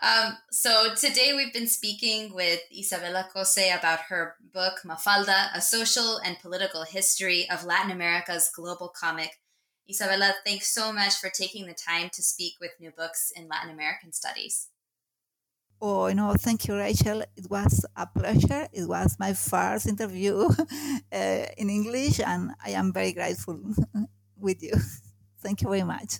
Um, 0.02 0.38
so, 0.50 0.96
today 0.96 1.34
we've 1.36 1.54
been 1.54 1.68
speaking 1.68 2.34
with 2.34 2.62
Isabella 2.76 3.30
Cosse 3.32 3.70
about 3.78 4.00
her 4.10 4.38
book, 4.52 4.80
Mafalda 4.84 5.50
A 5.54 5.62
Social 5.62 6.18
and 6.18 6.40
Political 6.40 6.86
History 6.86 7.48
of 7.48 7.64
Latin 7.64 7.92
America's 7.92 8.50
Global 8.50 8.88
Comic. 8.88 9.40
Isabella, 9.88 10.34
thanks 10.44 10.74
so 10.74 10.92
much 10.92 11.14
for 11.18 11.30
taking 11.30 11.68
the 11.68 11.76
time 11.76 12.10
to 12.12 12.24
speak 12.24 12.54
with 12.60 12.72
New 12.80 12.90
Books 12.90 13.32
in 13.36 13.48
Latin 13.48 13.70
American 13.70 14.12
Studies. 14.12 14.70
Oh, 15.86 16.08
you 16.08 16.16
know, 16.16 16.34
thank 16.34 16.66
you, 16.68 16.76
Rachel. 16.78 17.24
It 17.36 17.50
was 17.50 17.86
a 17.98 18.08
pleasure. 18.08 18.70
It 18.72 18.88
was 18.88 19.18
my 19.20 19.34
first 19.34 19.86
interview 19.86 20.48
uh, 21.12 21.46
in 21.58 21.70
English, 21.70 22.22
and 22.22 22.52
I 22.66 22.70
am 22.72 22.94
very 22.94 23.12
grateful 23.12 23.60
with 24.38 24.64
you. 24.64 24.72
Thank 25.42 25.62
you 25.62 25.68
very 25.68 25.84
much. 25.84 26.20